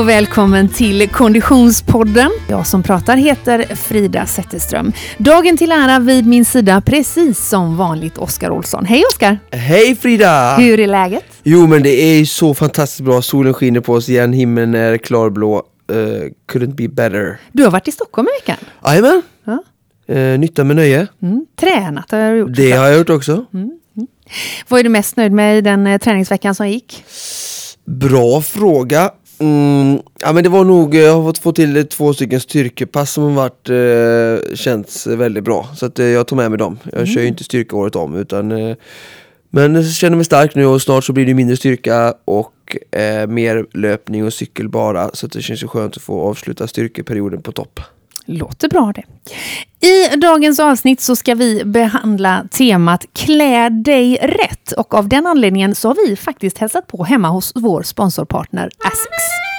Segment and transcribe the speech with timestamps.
[0.00, 2.30] och välkommen till Konditionspodden.
[2.48, 4.92] Jag som pratar heter Frida Zetterström.
[5.18, 8.84] Dagen till ära vid min sida, precis som vanligt, Oskar Olsson.
[8.84, 9.38] Hej Oskar!
[9.50, 10.56] Hej Frida!
[10.56, 11.24] Hur är läget?
[11.42, 15.56] Jo men det är så fantastiskt bra, solen skiner på oss igen, himlen är klarblå.
[15.92, 15.96] Uh,
[16.52, 17.40] couldn't be better.
[17.52, 18.68] Du har varit i Stockholm i veckan?
[18.84, 19.22] Jajamän!
[19.44, 19.62] Ja.
[20.14, 21.06] Uh, nytta med nöje.
[21.22, 21.46] Mm.
[21.60, 22.56] Tränat har jag gjort.
[22.56, 23.44] Det har jag gjort också.
[23.54, 23.70] Mm.
[24.68, 27.04] Vad är du mest nöjd med i den eh, träningsveckan som gick?
[27.84, 29.10] Bra fråga.
[29.40, 33.24] Mm, ja, men det var nog, jag har fått få till två stycken styrkepass som
[33.24, 35.68] har varit, eh, känts väldigt bra.
[35.76, 36.78] Så att, eh, jag tog med mig dem.
[36.92, 38.76] Jag kör ju inte styrka året om utan eh,
[39.50, 43.26] Men jag känner mig stark nu och snart så blir det mindre styrka och eh,
[43.26, 45.10] mer löpning och cykel bara.
[45.12, 47.80] Så att det känns ju skönt att få avsluta styrkeperioden på topp.
[48.32, 49.04] Låter bra det.
[49.86, 55.74] I dagens avsnitt så ska vi behandla temat Klä dig rätt och av den anledningen
[55.74, 59.49] så har vi faktiskt hälsat på hemma hos vår sponsorpartner Asics.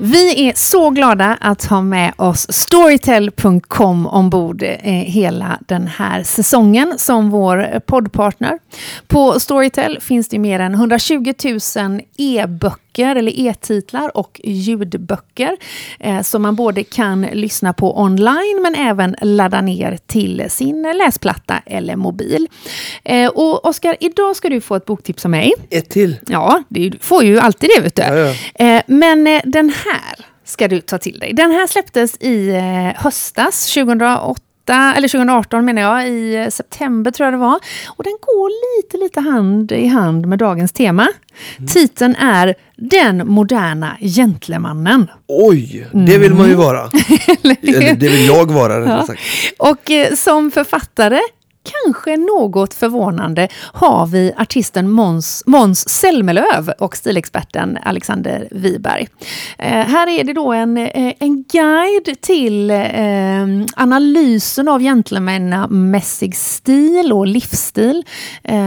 [0.00, 6.94] Vi är så glada att ha med oss Storytel.com ombord eh, hela den här säsongen
[6.96, 8.58] som vår poddpartner.
[9.06, 11.32] På Storytel finns det mer än 120
[11.76, 15.56] 000 e-böcker eller e-titlar och ljudböcker
[16.00, 21.62] eh, som man både kan lyssna på online men även ladda ner till sin läsplatta
[21.66, 22.48] eller mobil.
[23.04, 25.52] Eh, och Oskar, idag ska du få ett boktips av mig.
[25.70, 26.16] Ett till?
[26.26, 28.02] Ja, du får ju alltid det vet du.
[28.02, 28.16] Ja,
[28.58, 28.66] ja.
[28.66, 31.32] Eh, men eh, den här ska du ta till dig.
[31.32, 34.42] Den här släpptes i eh, höstas, 2008
[34.74, 37.58] eller 2018 menar jag, i september tror jag det var.
[37.96, 38.50] Och den går
[38.82, 41.08] lite, lite hand i hand med dagens tema.
[41.68, 45.10] Titeln är Den moderna gentlemannen.
[45.28, 46.80] Oj, det vill man ju vara.
[47.42, 47.56] Eller
[47.96, 49.06] det vill jag vara Ja.
[49.06, 49.20] sagt.
[49.58, 51.20] Och eh, som författare,
[51.84, 59.08] kanske något förvånande, har vi artisten Måns, Måns Zelmerlöw och stilexperten Alexander Wiberg.
[59.58, 63.46] Eh, här är det då en, eh, en guide till eh,
[63.76, 68.04] analysen av gentlemannamässig stil och livsstil.
[68.42, 68.58] Eh,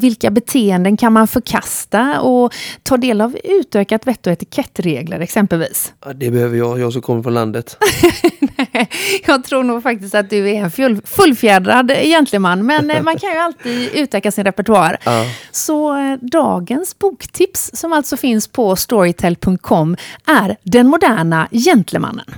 [0.00, 5.92] vilka beteenden kan man förkasta och ta del av utökat vett och etikettregler exempelvis.
[6.14, 7.76] Det behöver jag, jag som kommer från landet.
[9.26, 13.30] Jag tror nog faktiskt att du är en full, fullfjädrad gentleman, men eh, man kan
[13.30, 14.96] ju alltid utöka sin repertoar.
[15.04, 15.24] Ja.
[15.50, 19.96] Så eh, dagens boktips, som alltså finns på storytel.com,
[20.26, 22.34] är Den moderna gentlemannen.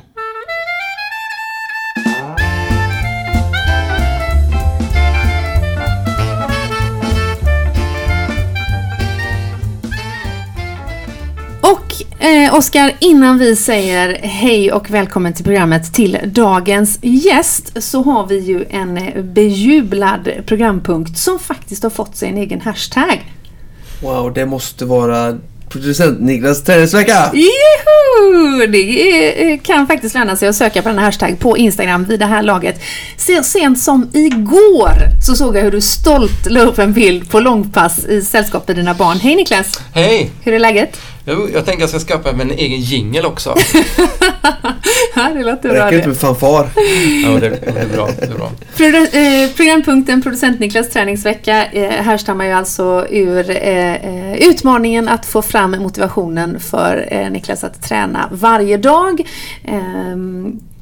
[12.19, 18.27] Eh, Oskar, innan vi säger hej och välkommen till programmet till dagens gäst så har
[18.27, 19.01] vi ju en
[19.35, 23.33] bejublad programpunkt som faktiskt har fått sig en egen hashtag.
[24.03, 27.33] Wow, det måste vara producent Niklas träningsvecka!
[27.35, 28.67] Juhu!
[28.67, 32.21] Det eh, kan faktiskt löna sig att söka på den här hashtag på Instagram vid
[32.21, 32.81] det här laget.
[33.17, 34.93] Så sent som igår
[35.27, 38.77] så såg jag hur du stolt la upp en bild på långpass i sällskap med
[38.77, 39.19] dina barn.
[39.19, 39.81] Hej Niklas!
[39.93, 40.31] Hej!
[40.43, 41.01] Hur är läget?
[41.29, 43.55] Jo, jag tänker jag ska skaffa mig en egen jingel också.
[45.15, 46.69] Ja, det låter Det bra räcker inte med fanfar.
[47.25, 48.09] Ja, det, det är bra.
[48.21, 48.51] Det är bra.
[48.77, 55.27] Produ- eh, programpunkten Producent Niklas träningsvecka eh, härstammar ju alltså ur eh, eh, utmaningen att
[55.27, 59.21] få fram motivationen för eh, Niklas att träna varje dag.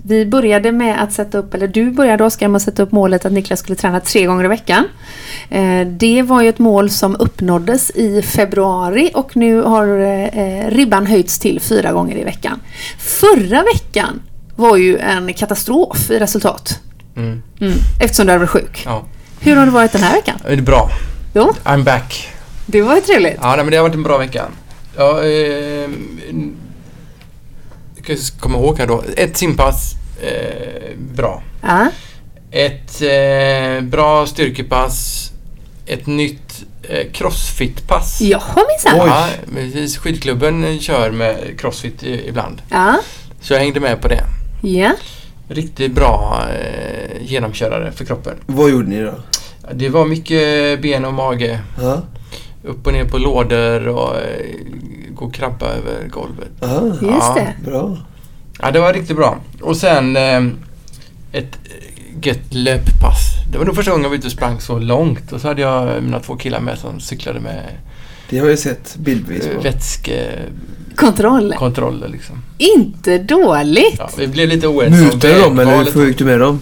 [0.09, 3.25] Vi började med att sätta upp, eller du började Oskar med att sätta upp målet
[3.27, 4.85] att Niklas skulle träna tre gånger i veckan.
[5.51, 11.07] Eh, det var ju ett mål som uppnåddes i februari och nu har eh, ribban
[11.07, 12.61] höjts till fyra gånger i veckan.
[12.99, 14.23] Förra veckan
[14.57, 16.81] var ju en katastrof i resultat.
[17.17, 17.43] Mm.
[17.61, 18.83] Mm, eftersom du har varit sjuk.
[18.85, 19.05] Ja,
[19.41, 20.39] Hur har det varit den här veckan?
[20.47, 20.91] det är bra.
[21.35, 22.29] Jo, I'm back.
[22.67, 23.39] det var ju trevligt.
[23.41, 24.45] Ja, men det har varit en bra vecka.
[24.97, 25.91] Ja, eh,
[28.17, 29.05] ska komma ihåg här då.
[29.17, 29.93] Ett simpass,
[30.23, 31.43] eh, bra.
[31.63, 31.87] Ja,
[32.51, 35.31] Ett eh, bra styrkepass.
[35.87, 38.21] Ett nytt eh, crossfit-pass.
[38.21, 39.07] Jaha minsann.
[39.09, 39.99] Ja, precis.
[39.99, 42.63] Skidklubben kör med crossfit i, ibland.
[42.71, 42.97] Ja,
[43.41, 44.25] Så jag hängde med på det.
[44.63, 44.93] ja.
[45.49, 48.35] Riktigt bra eh, genomkörare för kroppen.
[48.47, 49.15] Vad gjorde ni då?
[49.75, 51.61] Det var mycket ben och mage.
[51.83, 52.03] Ja.
[52.65, 54.23] Upp och ner på lådor och eh,
[55.17, 56.49] gå och krabba över golvet.
[56.63, 57.35] Aha, Just Ja.
[57.35, 57.71] det.
[57.71, 57.97] bra.
[58.61, 59.37] Ja, det var riktigt bra.
[59.63, 60.45] Och sen eh,
[61.33, 63.35] ett eh, gött löppass.
[63.53, 65.33] Det var nog första gången jag var ute och sprang så långt.
[65.33, 67.63] Och så hade jag mina två killar med som cyklade med
[68.31, 69.61] Det har jag sett bildbevis eh, på.
[69.61, 72.05] vätskekontroller Kontroll.
[72.13, 72.43] liksom.
[72.59, 73.95] Inte dåligt.
[73.99, 76.61] Ja, vi blev lite oense du dem eller hur gick du med dem?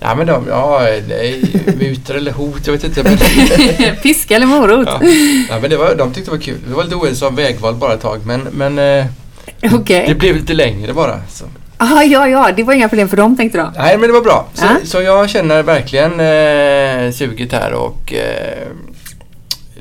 [0.00, 1.42] Ja men de, ja, nej,
[1.78, 3.02] mutor eller hot, jag vet inte.
[3.02, 3.18] Men,
[4.02, 4.88] Piska eller morot?
[4.88, 5.00] ja.
[5.50, 6.58] ja, men det var, de tyckte det var kul.
[6.68, 9.06] Vi var lite oense om vägval bara ett tag men, men eh,
[9.74, 10.04] Okej.
[10.08, 11.20] det blev lite längre bara.
[11.30, 11.44] Så.
[11.76, 13.78] Ah, ja, ja, det var inga problem för dem tänkte du?
[13.80, 14.48] Nej men det var bra.
[14.54, 14.76] Så, Ja.
[14.84, 18.68] så jag känner verkligen eh, suget här och eh,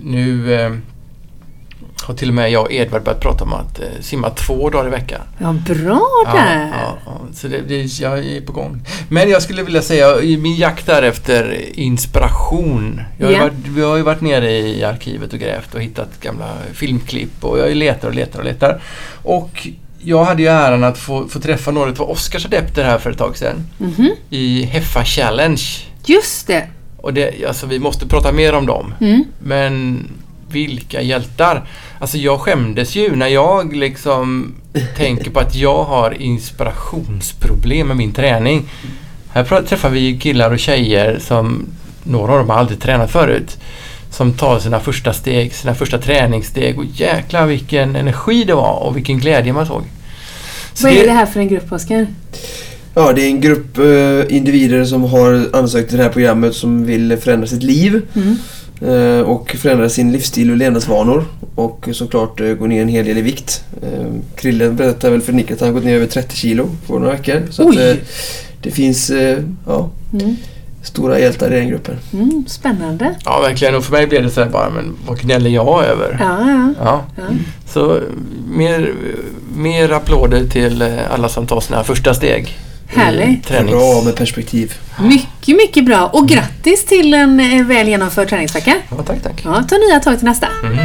[0.01, 0.71] nu eh,
[2.03, 4.87] har till och med jag och Edvard börjat prata om att eh, simma två dagar
[4.87, 5.21] i veckan.
[5.37, 6.67] Ja, bra där.
[6.73, 7.19] ja, ja.
[7.33, 8.81] Så det, det, jag är på gång.
[9.09, 13.01] Men jag skulle vilja säga i min jakt där efter inspiration.
[13.17, 13.43] Jag har, ju Ja.
[13.43, 17.59] varit, vi har ju varit nere i arkivet och grävt och hittat gamla filmklipp och
[17.59, 18.81] jag letar och letar och letar.
[19.23, 19.67] Och
[19.99, 23.17] jag hade ju äran att få, få träffa några av Oscars adepter här för ett
[23.17, 24.09] tag sedan Mhm.
[24.29, 25.61] i Heffa Challenge.
[26.05, 26.67] Just det.
[26.97, 28.93] Och det, alltså vi måste prata mer om dem.
[29.01, 29.23] Mm.
[29.39, 30.07] Men
[30.51, 31.67] vilka hjältar!
[31.99, 34.53] Alltså jag skämdes ju när jag liksom
[34.97, 38.69] tänker på att jag har inspirationsproblem med min träning.
[39.29, 41.65] Här träffar vi killar och tjejer som,
[42.03, 43.57] några av dem har aldrig tränat förut,
[44.11, 48.97] som tar sina första steg, sina första träningssteg och jäklar vilken energi det var och
[48.97, 49.83] vilken glädje man såg.
[50.73, 52.07] Så Vad är det här för en grupp, Oskar?
[52.93, 56.85] Ja, det är en grupp eh, individer som har ansökt till det här programmet som
[56.85, 58.37] vill förändra sitt liv Mm.
[58.81, 63.17] Eh, och förändra sin livsstil och levnadsvanor och såklart eh, gå ner en hel del
[63.17, 63.63] i vikt.
[63.81, 64.05] Eh,
[64.35, 67.41] Krille berättade väl för Nick att han gått ner över 30 kilo på några veckor.
[67.49, 67.75] Så att,
[68.61, 69.11] det finns
[69.67, 70.35] ja, Mm.
[70.83, 71.95] stora hjältar i den gruppen.
[72.13, 72.45] Mm.
[72.47, 73.15] Spännande.
[73.25, 73.75] Ja, verkligen.
[73.75, 76.17] Och för mig blev det så här bara, men vad gnäller jag över?
[76.19, 76.73] Ja, ja.
[76.83, 77.03] Ja.
[77.15, 77.23] ja.
[77.67, 77.99] Så
[78.49, 78.93] mer,
[79.55, 82.57] mer applåder till alla som tar sina första steg.
[82.89, 83.47] Härligt.
[83.47, 83.71] Tränings...
[83.71, 84.73] Bra med perspektiv.
[84.99, 86.07] Mycket, mycket bra.
[86.07, 88.75] Och grattis till en eh, väl genomförd träningsvecka.
[88.89, 89.41] Ja, tack, tack.
[89.45, 90.47] Ja, ta nya tag till nästa.
[90.63, 90.77] Mm.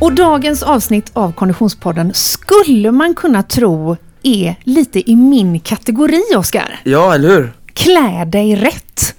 [0.00, 6.80] Och dagens avsnitt av Konditionspodden skulle man kunna tro är lite i min kategori, Oskar.
[6.84, 7.52] Ja, eller hur?
[7.74, 9.14] Klä dig rätt.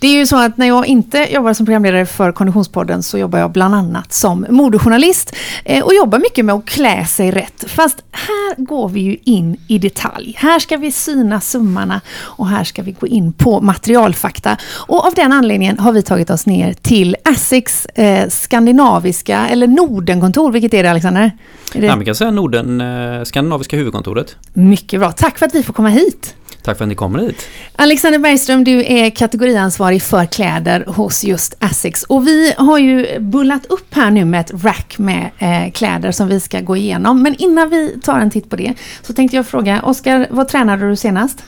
[0.00, 3.38] Det är ju så att när jag inte jobbar som programledare för Konditionspodden så jobbar
[3.38, 7.64] jag bland annat som modejournalist eh, och jobbar mycket med att klä sig rätt.
[7.66, 10.34] Fast här går vi ju in i detalj.
[10.38, 14.56] Här ska vi syna summarna och här ska vi gå in på materialfakta.
[14.86, 20.52] Och av den anledningen har vi tagit oss ner till Asics eh, skandinaviska eller Nordenkontor.
[20.52, 21.32] Vilket är det Alexander?
[21.74, 21.86] Är det?
[21.86, 24.36] Ja, vi kan säga Norden, eh, skandinaviska huvudkontoret.
[24.52, 25.12] Mycket bra.
[25.12, 26.34] Tack för att vi får komma hit.
[26.70, 27.46] Tack för att ni kommer hit.
[27.76, 32.02] Alexander Bergström, du är kategoriansvarig för kläder hos just Asics.
[32.02, 36.28] Och vi har ju bullat upp här nu med ett rack med eh, kläder som
[36.28, 37.22] vi ska gå igenom.
[37.22, 40.88] Men innan vi tar en titt på det så tänkte jag fråga, Oskar, vad tränade
[40.88, 41.38] du senast?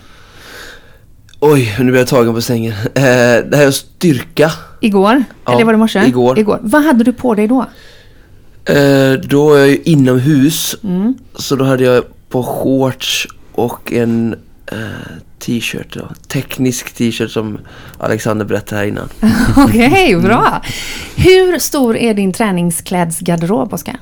[1.40, 2.72] Oj, nu blir jag tagen på sängen.
[2.72, 3.02] Eh,
[3.50, 4.52] det här är styrka.
[4.80, 5.24] Igår?
[5.44, 6.06] Ja, Eller var det morse?
[6.06, 6.38] igår.
[6.38, 6.58] igår.
[6.62, 7.60] Vad hade du på dig då?
[8.64, 10.76] Eh, då är jag ju inomhus.
[10.84, 11.14] Mm.
[11.34, 14.36] Så då hade jag på shorts och en
[15.38, 15.94] t-shirt.
[15.94, 16.08] Då.
[16.28, 17.58] Teknisk t-shirt som
[17.98, 19.08] Alexander berättade här innan.
[19.56, 20.62] Okej, bra.
[21.16, 23.96] Hur stor är din träningsklädsgarderob, Oskar?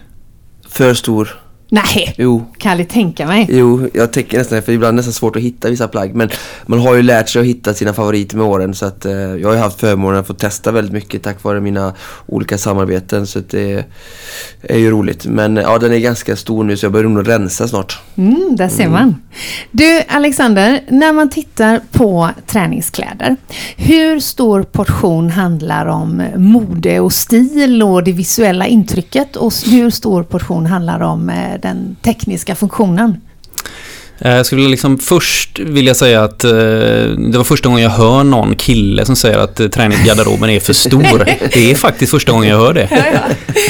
[0.68, 1.40] För stor.
[1.72, 3.46] Nej, Jo, kan jag tänka mig.
[3.50, 6.14] jo, jag tänker nästan för ibland är det nästan svårt att hitta vissa plagg.
[6.14, 6.28] Men
[6.66, 8.74] man har ju lärt sig att hitta sina favoriter med åren.
[8.74, 11.60] Så att eh, jag har ju haft förmånen att få testa väldigt mycket tack vare
[11.60, 11.94] mina
[12.26, 13.26] olika samarbeten.
[13.26, 13.84] Så det
[14.62, 15.26] är ju roligt.
[15.26, 17.98] Men ja, den är ganska stor nu så jag börjar nog rensa snart.
[18.16, 19.16] Mm, där ser man.
[19.70, 23.36] Du, Alexander, när man tittar på träningskläder,
[23.76, 30.22] hur stor portion handlar om mode och stil och det visuella intrycket och hur stor
[30.22, 33.20] portion handlar om eh, den tekniska funktionen?
[34.18, 38.24] Eh, Jag skulle liksom först vilja säga att eh, det var första gången jag hör
[38.24, 41.24] någon kille som säger att eh, träningsgarderoben är för stor.
[41.52, 42.88] Det är faktiskt första gången jag hör det.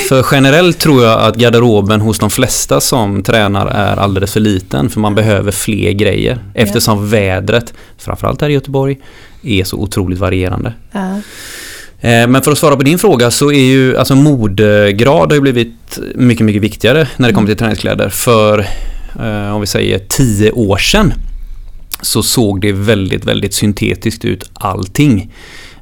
[0.08, 4.90] För generellt tror jag att garderoben hos de flesta som tränar är alldeles för liten
[4.90, 8.98] för man behöver fler grejer eftersom vädret, framförallt här i Göteborg,
[9.42, 10.72] är så otroligt varierande.
[10.92, 11.20] Ja.
[12.00, 15.40] Eh, Men för att svara på din fråga så är ju alltså modegrad har ju
[15.40, 18.08] blivit mycket, mycket viktigare när det kommer till träningskläder.
[18.08, 18.58] För
[19.20, 21.12] eh, om vi säger tio år sedan
[22.02, 25.32] så såg det väldigt, väldigt syntetiskt ut allting.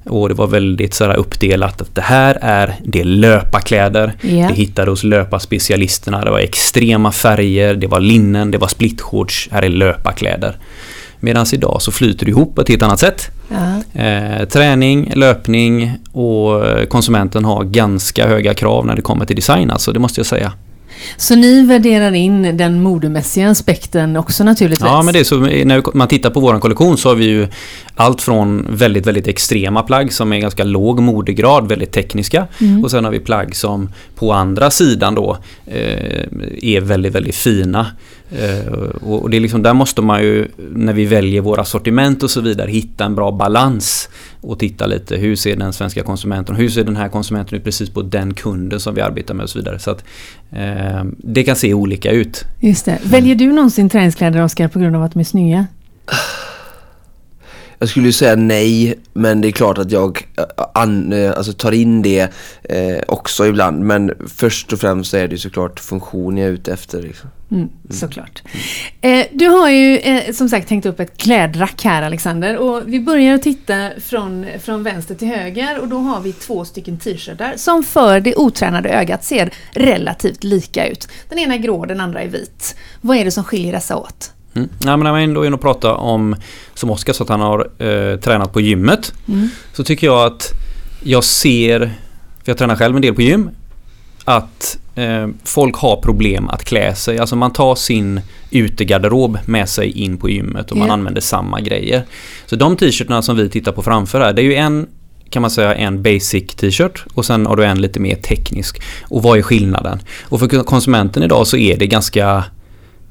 [0.04, 4.12] Och det var väldigt så uppdelat att det här är, det är löparkläder.
[4.20, 4.28] Ja.
[4.48, 6.24] Det hittade hos löparspecialisterna.
[6.24, 9.48] Det var extrema färger, det var linnen, det var splitshorts.
[9.52, 10.56] Här är löparkläder.
[11.20, 13.30] Medan idag så flyter det ihop på ett helt annat sätt.
[13.48, 14.00] Ja.
[14.02, 19.92] Eh, träning, löpning och konsumenten har ganska höga krav när det kommer till design alltså,
[19.92, 20.52] det måste jag säga.
[21.16, 24.88] Så ni värderar in den modemässiga aspekten också naturligtvis?
[24.88, 25.36] Ja, men det är så.
[25.38, 27.46] När man tittar på vår kollektion så har vi ju
[27.94, 32.46] allt från väldigt, väldigt extrema plagg som är ganska låg modegrad, väldigt tekniska.
[32.60, 32.84] Mm.
[32.84, 36.24] Och sen har vi plagg som på andra sidan då eh,
[36.62, 37.86] är väldigt, väldigt fina.
[38.30, 42.30] Eh, och det är liksom, där måste man ju, när vi väljer våra sortiment och
[42.30, 44.08] så vidare, hitta en bra balans.
[44.40, 47.90] Och titta lite, hur ser den svenska konsumenten, hur ser den här konsumenten ut precis
[47.90, 49.78] på den kunden som vi arbetar med och så vidare.
[49.78, 50.04] Så att
[50.52, 52.44] eh, det kan se olika ut.
[52.60, 52.98] Just det.
[53.02, 55.66] Väljer du någonsin träningskläder, Oskar, på grund av att de är snygga?
[57.78, 60.44] Jag skulle säga nej, men det är klart att jag äh,
[60.74, 62.32] an, äh, alltså tar in det
[62.62, 63.80] eh, också ibland.
[63.80, 67.02] Men först och främst är det såklart funktion jag är ute efter.
[67.02, 67.30] Liksom.
[67.50, 67.72] Mm, mm.
[67.90, 68.42] såklart.
[69.00, 73.00] Eh, du har ju eh, som sagt tänkt upp ett klädrack här Alexander och vi
[73.00, 77.52] börjar att titta från, från vänster till höger och då har vi två stycken t-shirtar
[77.56, 81.08] som för det otränade ögat ser relativt lika ut.
[81.28, 82.76] Den ena är grå, den andra är vit.
[83.00, 84.32] Vad är det som skiljer dessa åt?
[84.58, 84.68] Mm.
[84.78, 86.36] Ja, men när man ändå är inne och pratar om,
[86.74, 89.12] som Oskar sa att han har eh, tränat på gymmet.
[89.28, 89.48] Mm.
[89.72, 90.52] Så tycker jag att
[91.02, 91.80] jag ser,
[92.44, 93.50] för jag tränar själv en del på gym,
[94.24, 97.18] att eh, folk har problem att klä sig.
[97.18, 102.04] Alltså man tar sin utegarderob med sig in på gymmet och man använder samma grejer.
[102.46, 104.86] Så de t-shirtarna som vi tittar på framför här, det är ju en
[105.30, 108.82] kan man säga en basic t-shirt och sen har du en lite mer teknisk.
[109.02, 110.00] Och vad är skillnaden?
[110.22, 112.44] Och för konsumenten idag så är det ganska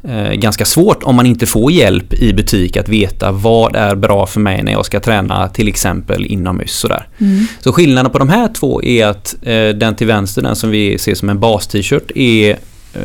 [0.08, 4.26] eh, ganska svårt om man inte får hjälp i butik att veta vad är bra
[4.26, 6.72] för mig när jag ska träna till exempel inomhus.
[6.72, 7.08] Sådär.
[7.18, 7.46] Mm.
[7.60, 10.98] Så skillnaden på de här två är att eh, den till vänster, den som vi
[10.98, 12.50] ser som en bas-t-shirt, är
[12.94, 13.00] eh,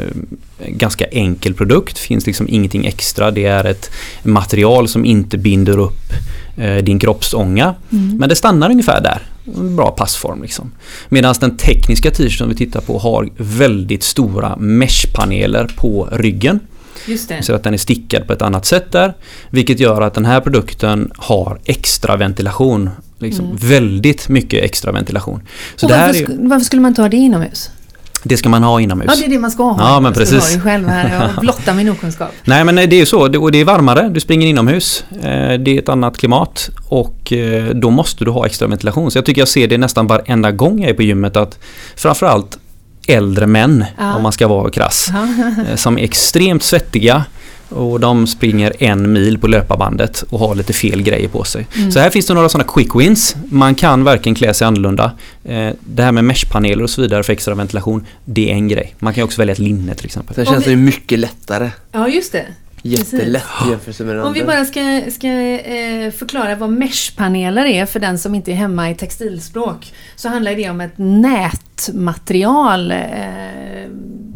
[0.69, 1.99] ganska enkel produkt.
[1.99, 3.31] finns liksom ingenting extra.
[3.31, 3.91] Det är ett
[4.23, 6.13] material som inte binder upp
[6.57, 7.75] eh, din kroppsånga.
[7.93, 8.17] Mm.
[8.17, 9.23] Men det stannar ungefär där.
[9.59, 10.73] En bra passform liksom.
[11.09, 16.61] Medan den tekniska t-shirten vi tittar på har väldigt stora meshpaneler på ryggen.
[17.43, 19.15] Så att den är stickad på ett annat sätt där.
[19.51, 22.91] Vilket gör att den här produkten har extra ventilation.
[23.19, 23.57] Liksom mm.
[23.57, 25.43] Väldigt mycket extra ventilation.
[25.77, 27.71] Så varför, är, varför skulle man inte ha det inomhus?
[28.25, 29.11] Det ska man ha inomhus.
[29.15, 29.93] Ja, det är det man ska ha.
[29.93, 30.53] Ja, men precis.
[30.55, 31.31] Jag själv här.
[31.35, 32.29] Jag blottar min okunskap.
[32.45, 33.41] Nej, men det är ju så.
[33.41, 34.09] Och det är varmare.
[34.09, 35.05] Du springer inomhus.
[35.11, 36.71] Eh, det är ett annat klimat.
[36.89, 39.11] Och eh, då måste du ha extra ventilation.
[39.11, 41.59] Så jag tycker jag ser det nästan varenda gång jag är på gymmet att
[41.97, 42.59] framförallt
[43.07, 44.15] äldre män, ja.
[44.17, 45.27] om man ska vara krass, ja.
[45.71, 47.25] Eh, som är extremt svettiga
[47.75, 51.67] och de springer en mil på löparbandet och har lite fel grejer på sig.
[51.77, 51.93] Mm.
[51.93, 53.37] Så här finns det några sådana quick wins.
[53.49, 55.13] Man kan verkligen klä sig annorlunda.
[55.45, 58.95] Eh, det här med meshpaneler och så vidare för extra ventilation, det är en grej.
[58.99, 60.35] Man kan också välja ett linne till exempel.
[60.35, 61.71] Sen känns det mycket lättare.
[61.93, 62.47] Ja, just det.
[62.85, 68.01] Jättelätt jämfört med den Om vi bara ska, ska eh, förklara vad meshpaneler är för
[68.01, 69.93] den som inte är hemma i textilspråk.
[70.17, 71.72] Så handlar det om ett nätmaterial.
[71.89, 73.73] Eh,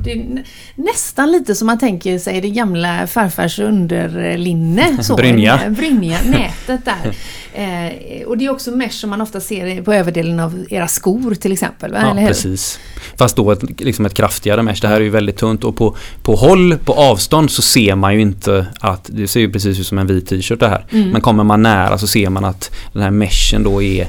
[0.07, 4.99] det är nästan lite som man tänker sig det gamla farfars underlinne.
[5.03, 5.61] Så, Brynja.
[5.71, 7.15] Brynja, nätet där.
[7.57, 11.35] Eh, och det är också mesh som man ofta ser på överdelen av era skor
[11.35, 11.93] till exempel.
[11.93, 11.99] Va?
[12.03, 12.79] Ja, precis.
[13.19, 14.81] Fast då ett, liksom ett kraftigare mesh.
[14.81, 18.15] Det här är ju väldigt tunt och på, på håll, på avstånd så ser man
[18.15, 20.87] ju inte att det ser ju precis ut som en vit t-shirt det här.
[20.91, 21.11] Mm.
[21.11, 24.03] Men kommer man nära så ser man att den här meshen då är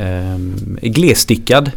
[0.00, 0.38] eh,
[0.82, 1.70] glesstickad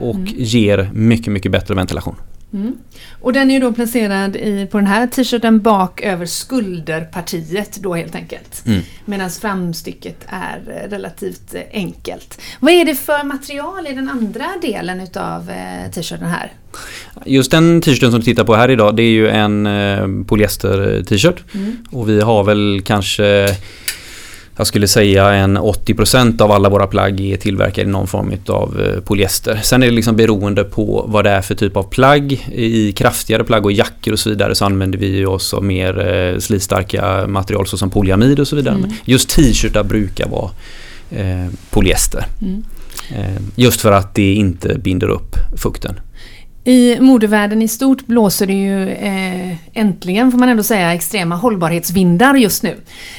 [0.00, 0.34] och mm.
[0.36, 2.16] ger mycket, mycket bättre ventilation.
[2.52, 2.76] Mm.
[3.20, 7.94] Och den är ju då placerad i, på den här t-shirten bak över skulderpartiet då
[7.94, 8.62] helt enkelt.
[8.66, 8.80] Mm.
[9.04, 12.40] Medan framstycket är eh, relativt eh, enkelt.
[12.60, 16.52] Vad är det för material i den andra delen utav eh, t-shirten här?
[17.26, 21.44] Just den t-shirten som du tittar på här idag det är ju en polyester t-shirt.
[21.54, 21.76] Mm.
[21.90, 23.56] Och vi har väl kanske
[24.58, 28.80] jag skulle säga en 80% av alla våra plagg är tillverkade i någon form av
[28.80, 29.60] eh, polyester.
[29.62, 32.32] Sen är det liksom beroende på vad det är för typ av plagg.
[32.52, 36.38] I kraftigare plagg och jackor och så vidare så använder vi oss av mer eh,
[36.38, 38.74] slitstarka material såsom polyamid och så vidare.
[38.74, 38.90] Mm.
[39.04, 40.50] Just t-shirtar brukar vara
[41.10, 42.26] eh, polyester.
[42.42, 42.64] Mm.
[43.10, 46.00] Eh, just för att det inte binder upp fukten.
[46.68, 52.34] I modevärlden i stort blåser det ju eh, äntligen, får man ändå säga, extrema hållbarhetsvindar
[52.34, 52.76] just nu.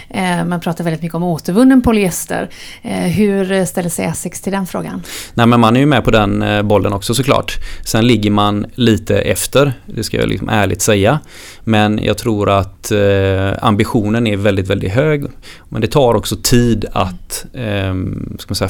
[0.09, 2.49] Eh, man pratar väldigt mycket om återvunnen polyester.
[2.81, 5.01] Eh, hur ställer sig Essex till den frågan?
[5.33, 7.57] Nej, men man är ju med på den eh, bollen också såklart.
[7.85, 11.19] Sen ligger man lite efter, det ska jag liksom ärligt säga.
[11.63, 15.25] Men jag tror att eh, ambitionen är väldigt, väldigt hög.
[15.69, 17.93] Men det tar också tid att eh,
[18.39, 18.69] ska man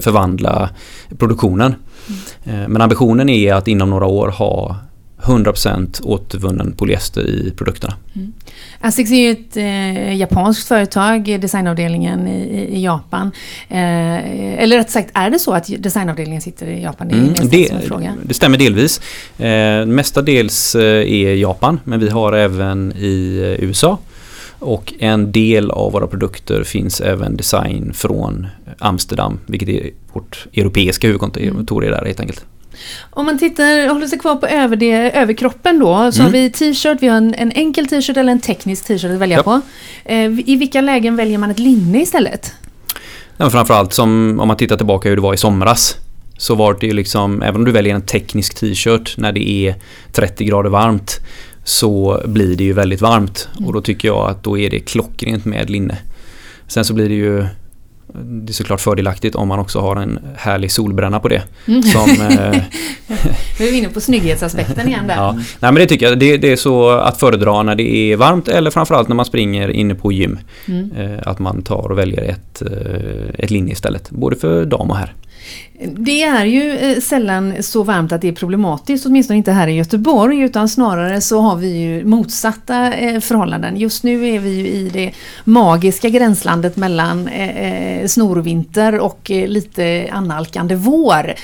[0.00, 0.70] förvandla
[1.18, 1.74] produktionen.
[2.44, 2.72] Mm.
[2.72, 4.76] Men ambitionen är att inom några år ha
[5.22, 7.94] 100% återvunnen polyester i produkterna.
[8.16, 8.32] Mm.
[8.80, 13.30] Asics är ju ett eh, japanskt företag, designavdelningen i, i Japan.
[13.68, 17.08] Eh, eller rätt sagt, är det så att designavdelningen sitter i Japan?
[17.08, 19.00] Det, mm, det, det stämmer delvis.
[19.38, 20.82] Eh, mestadels eh,
[21.12, 23.98] är Japan, men vi har även i eh, USA.
[24.62, 28.46] Och en del av våra produkter finns även design från
[28.78, 31.98] Amsterdam, vilket är vårt europeiska huvudkontor mm.
[31.98, 32.44] där helt enkelt.
[33.10, 36.32] Om man tittar, håller sig kvar på över det, överkroppen då, så mm.
[36.32, 39.36] har vi t-shirt, vi har en, en enkel t-shirt eller en teknisk t-shirt att välja
[39.36, 39.42] ja.
[39.42, 39.60] på.
[40.04, 42.54] Eh, I vilka lägen väljer man ett linne istället?
[43.36, 45.96] Ja, framförallt som om man tittar tillbaka hur det var i somras.
[46.36, 49.74] Så var det ju liksom, även om du väljer en teknisk t-shirt när det är
[50.12, 51.20] 30 grader varmt
[51.64, 53.66] så blir det ju väldigt varmt mm.
[53.66, 55.98] och då tycker jag att då är det klockrent med linne.
[56.66, 57.46] Sen så blir det ju
[58.14, 61.42] det är såklart fördelaktigt om man också har en härlig solbränna på det.
[61.66, 61.82] Mm.
[61.82, 62.62] Som, eh,
[63.58, 65.16] Nu är vi inne på snygghetsaspekten igen där.
[65.16, 65.32] Ja.
[65.32, 66.18] Nej men det tycker jag.
[66.18, 69.68] Det, det, är så att föredra när det är varmt eller framförallt när man springer
[69.68, 70.38] inne på gym.
[70.68, 70.92] Mm.
[70.92, 74.10] Eh, att man tar och väljer ett, eh, ett linne istället.
[74.10, 75.14] Både för dam och herr.
[75.88, 79.72] Det är ju eh, sällan så varmt att det är problematiskt, åtminstone inte här i
[79.72, 83.76] Göteborg, utan snarare så har vi ju motsatta eh, förhållanden.
[83.76, 85.12] Just nu är vi ju i det
[85.44, 91.34] magiska gränslandet mellan eh, snorvinter och lite annalkande vår.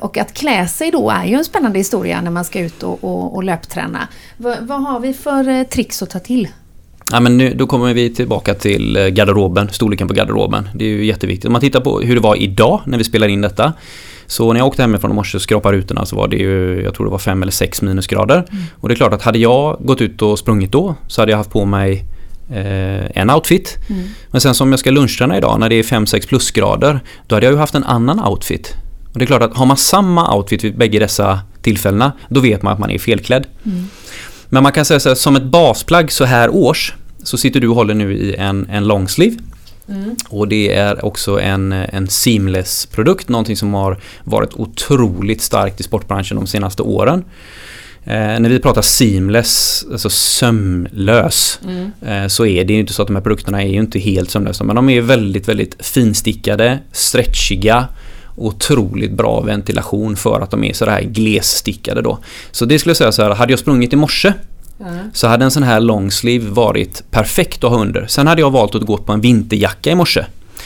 [0.00, 3.04] Och att klä sig då är ju en spännande historia när man ska ut och,
[3.04, 4.08] och, och löpträna.
[4.36, 6.48] V vad har vi för tricks att ta till?
[7.12, 10.68] Ja, men nu, då kommer vi tillbaka till eh, garderoben, storleken på garderoben.
[10.74, 11.44] Det är ju jätteviktigt.
[11.44, 13.72] Om man tittar på hur det var idag när vi spelar in detta.
[14.26, 16.94] Så när jag åkte hemifrån i morse och skrapade rutorna så var det ju, jag
[16.94, 18.46] tror det var fem eller sex minusgrader.
[18.50, 18.64] Mm.
[18.80, 21.38] Och det är klart att hade jag gått ut och sprungit då så hade jag
[21.38, 22.04] haft på mig
[22.50, 23.78] eh, en outfit.
[23.88, 24.02] Mm.
[24.30, 27.52] Men sen som jag ska lunchträna idag när det är 5-6 plusgrader då hade jag
[27.52, 28.74] ju haft en annan outfit.
[29.12, 32.62] Och det är klart att har man samma outfit vid bägge dessa tillfällena då vet
[32.62, 33.46] man att man är felklädd.
[33.66, 33.88] Mm.
[34.50, 37.68] Men man kan säga så här, som ett basplagg så här års så sitter du
[37.68, 39.36] och håller nu i en, en longsleeve.
[39.88, 40.16] Mm.
[40.28, 45.82] Och det är också en, en seamless produkt, någonting som har varit otroligt starkt i
[45.82, 47.24] sportbranschen de senaste åren.
[48.04, 51.90] Eh, när vi pratar seamless, alltså sömlös, mm.
[52.06, 54.30] eh, så är det ju inte så att de här produkterna är ju inte helt
[54.30, 57.88] sömlösa men de är väldigt, väldigt finstickade, stretchiga,
[58.40, 62.18] otroligt bra ventilation för att de är så här glesstickade då.
[62.50, 64.32] Så det skulle jag säga så här, hade jag sprungit i morse
[64.80, 65.10] Mm.
[65.12, 68.06] Så hade en sån här longsleeve varit perfekt att ha under.
[68.06, 70.24] Sen hade jag valt att gå på en vinterjacka i morse.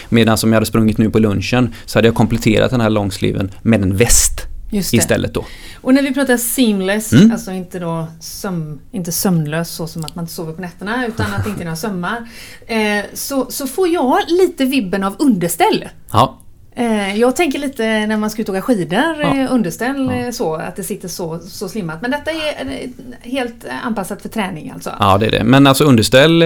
[0.09, 3.51] Medan som jag hade sprungit nu på lunchen så hade jag kompletterat den här longsleeven
[3.63, 5.45] med en väst istället då.
[5.81, 7.33] Och när vi pratar seamless, mm.
[7.33, 11.35] alltså inte då söm, inte sömnlös så som att man inte sover på nätterna utan
[11.35, 12.29] att det inte är några sömmar.
[12.67, 15.89] Eh, så, så får jag lite vibben av underställ.
[16.13, 16.39] Ja.
[16.77, 19.37] Eh, jag tänker lite när man ska ut och åka skidor, ja.
[19.37, 20.27] Eh, underställ ja.
[20.27, 22.03] Eh, så, att det sitter så, så slimmat.
[22.03, 22.89] Men detta är
[23.23, 24.91] helt anpassat för träning alltså?
[24.99, 25.45] Ja, det är det.
[25.45, 26.43] Men alltså underställ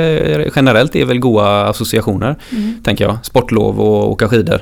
[0.57, 2.75] generellt är väl goda associationer, mm.
[2.85, 3.19] tänker jag.
[3.23, 4.61] Sportlov och åka skidor.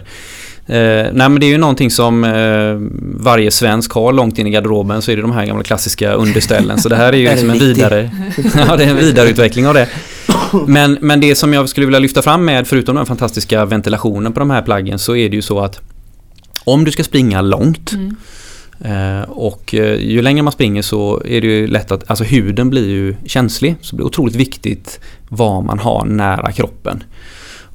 [0.69, 2.77] Eh, nej men det är ju någonting som eh,
[3.25, 6.79] varje svensk har långt in i garderoben så är det de här gamla klassiska underställen.
[6.79, 8.11] Så det här är ju liksom en vidare,
[8.69, 9.89] ja, det är en vidareutveckling av det.
[10.67, 14.41] Men, men det som jag skulle vilja lyfta fram med, förutom den fantastiska ventilationen på
[14.41, 15.81] de här plaggen, så är det ju så att
[16.65, 18.17] om du ska springa långt mm.
[18.81, 22.71] Eh, och eh, ju längre man springer så är det ju lätt att, alltså huden
[22.71, 23.77] blir ju känslig.
[23.81, 27.03] Så det blir otroligt viktigt vad man har nära kroppen.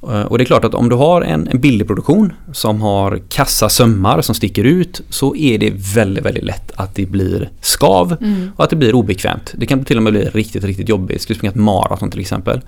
[0.02, 3.20] Eh, och det är klart att om du har en, en billig produktion som har
[3.28, 8.16] kassa sömmar som sticker ut så är det väldigt, väldigt lätt att det blir skav
[8.20, 8.52] mm.
[8.56, 9.54] och att det blir obekvämt.
[9.56, 11.22] Det kan till och med bli riktigt, riktigt jobbigt.
[11.22, 12.60] Ska du springa ett maraton till exempel.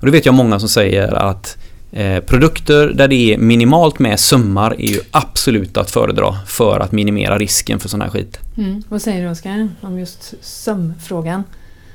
[0.00, 1.58] Och det vet jag många som säger att
[1.92, 6.92] eh, produkter där det är minimalt med sömmar är ju absolut att föredra för att
[6.92, 8.38] minimera risken för sån här skit.
[8.56, 8.82] Mm.
[8.88, 11.44] Vad säger du Oskar om just sömfrågan?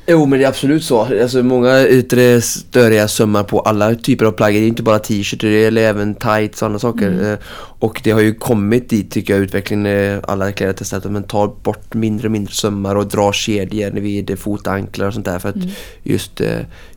[0.05, 1.21] Jo men det är absolut så.
[1.21, 4.53] Alltså många yttre störiga sömmar på alla typer av plagg.
[4.53, 7.07] Det är inte bara t-shirts, det gäller även tights och sådana saker.
[7.07, 7.31] Mm.
[7.31, 7.39] Eh,
[7.79, 10.21] och det har ju kommit dit tycker jag utvecklingen.
[10.23, 14.39] Alla kläder testat att man tar bort mindre och mindre sömmar och drar kedjor vid
[14.39, 15.39] fotanklar och sånt där.
[15.39, 15.69] För att mm.
[16.03, 16.47] just uh,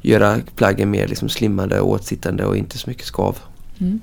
[0.00, 3.38] göra plaggen mer liksom slimmade och åtsittande och inte så mycket skav.
[3.80, 4.00] Mm.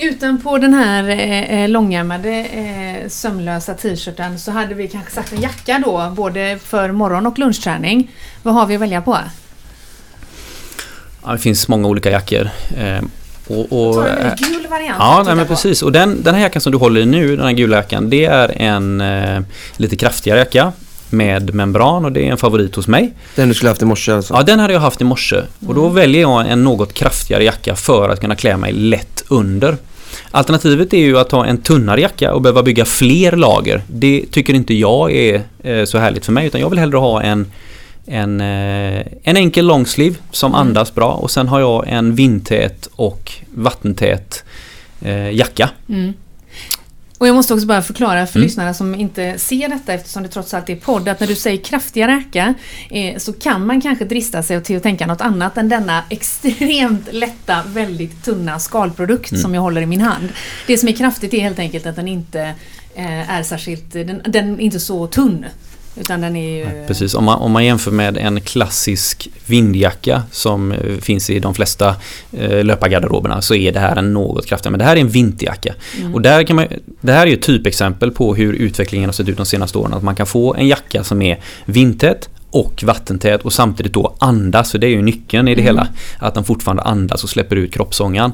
[0.00, 5.40] Utanpå den här eh, eh, långärmade eh, sömlösa t-shirten så hade vi kanske sagt en
[5.40, 8.10] jacka då, både för morgon och lunchträning.
[8.42, 9.18] Vad har vi att välja på?
[11.24, 12.50] Ja, det finns många olika jackor.
[12.76, 13.00] Eh,
[13.46, 14.96] och, och, en gul variant.
[14.98, 15.82] Ja, nej, men precis.
[15.82, 18.24] Och den, den här jackan som du håller i nu, den här gula jackan, det
[18.24, 19.40] är en eh,
[19.76, 20.72] lite kraftigare jacka
[21.10, 23.14] med membran och det är en favorit hos mig.
[23.34, 24.34] Den du skulle haft i morse alltså?
[24.34, 25.42] Ja, den hade jag haft i morse.
[25.66, 25.94] Och då mm.
[25.94, 29.76] väljer jag en något kraftigare jacka för att kunna klä mig lätt under.
[30.30, 33.82] Alternativet är ju att ha en tunnare jacka och behöva bygga fler lager.
[33.86, 37.22] Det tycker inte jag är eh, så härligt för mig utan jag vill hellre ha
[37.22, 37.46] en
[38.06, 40.60] en, eh, en enkel långsliv som mm.
[40.60, 44.44] andas bra och sen har jag en vindtät och vattentät
[45.02, 45.70] eh, jacka.
[45.88, 46.12] Mm.
[47.20, 48.46] Och jag måste också bara förklara för mm.
[48.46, 51.64] lyssnarna som inte ser detta eftersom det trots allt är podd att när du säger
[51.64, 52.54] kraftiga räka
[52.90, 57.12] eh, så kan man kanske drista sig till att tänka något annat än denna extremt
[57.12, 59.42] lätta, väldigt tunna skalprodukt mm.
[59.42, 60.28] som jag håller i min hand.
[60.66, 62.54] Det som är kraftigt är helt enkelt att den inte
[62.94, 65.46] eh, är särskilt, den, den är inte så tunn.
[66.00, 66.86] Utan den är ju...
[66.86, 71.54] Precis, om man, om man jämför med en klassisk vindjacka som eh, finns i de
[71.54, 71.96] flesta
[72.32, 74.70] eh, löpargarderoberna så är det här en något kraftigare.
[74.70, 75.74] Men det här är en vinterjacka.
[75.98, 76.14] Mm.
[76.14, 76.66] Och där kan man,
[77.00, 79.94] det här är ett typexempel på hur utvecklingen har sett ut de senaste åren.
[79.94, 84.70] Att man kan få en jacka som är vindtät och vattentät och samtidigt då andas,
[84.70, 85.66] för det är ju nyckeln i det mm.
[85.66, 85.88] hela.
[86.18, 88.32] Att den fortfarande andas och släpper ut kroppsångan.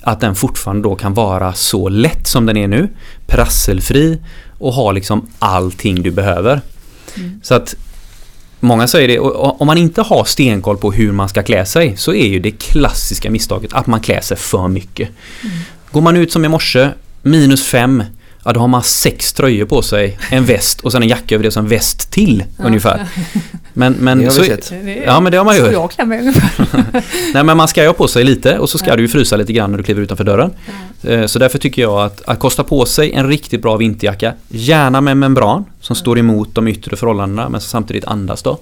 [0.00, 2.88] Att den fortfarande då kan vara så lätt som den är nu,
[3.26, 4.18] prasselfri
[4.58, 6.60] och ha liksom allting du behöver.
[7.42, 7.74] Så att
[8.60, 11.96] Många säger det, och om man inte har stenkoll på hur man ska klä sig
[11.96, 15.08] så är ju det klassiska misstaget att man klär sig för mycket.
[15.42, 15.56] Mm.
[15.90, 16.88] Går man ut som i morse,
[17.22, 18.04] minus fem,
[18.46, 21.44] ja då har man sex tröjor på sig, en väst och sen en jacka över
[21.44, 23.06] det som väst till ja, ungefär.
[23.72, 24.72] Men, men, det har så, vi sett.
[25.06, 26.84] Ja men det har man ju Jag ungefär.
[27.34, 28.96] Nej men man ska ju ha på sig lite och så ska ja.
[28.96, 30.50] du ju frysa lite grann när du kliver utanför dörren.
[31.00, 31.10] Ja.
[31.10, 35.00] Eh, så därför tycker jag att, att kosta på sig en riktigt bra vinterjacka, gärna
[35.00, 38.58] med membran som står emot de yttre förhållandena men samtidigt andas då.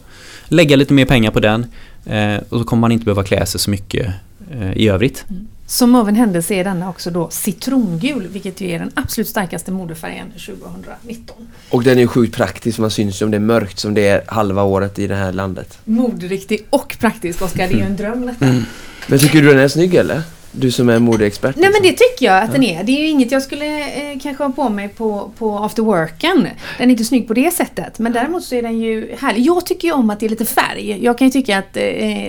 [0.49, 1.67] Lägga lite mer pengar på den
[2.05, 4.07] eh, och så kommer man inte behöva klä sig så mycket
[4.53, 5.25] eh, i övrigt.
[5.31, 5.47] Mm.
[5.67, 9.73] Som av en händelse är denna också då citrongul, vilket ju är den absolut starkaste
[9.73, 11.37] modefärgen 2019.
[11.71, 14.09] Och den är ju sjukt praktisk, man syns ju om det är mörkt som det
[14.09, 15.79] är halva året i det här landet.
[15.85, 17.69] Moderiktig och praktisk, Oskar.
[17.69, 18.45] Det är ju en dröm detta.
[18.45, 18.63] Mm.
[19.07, 20.23] Men tycker du den är snygg eller?
[20.57, 21.57] Du som är modeexpert.
[21.57, 21.83] Nej liksom.
[21.83, 22.53] men det tycker jag att ja.
[22.53, 22.85] den är.
[22.85, 26.49] Det är ju inget jag skulle eh, kanske ha på mig på, på after worken.
[26.79, 27.99] Den är inte snygg på det sättet.
[27.99, 29.43] Men däremot så är den ju härlig.
[29.43, 31.05] Jag tycker ju om att det är lite färg.
[31.05, 31.83] Jag kan ju tycka att eh,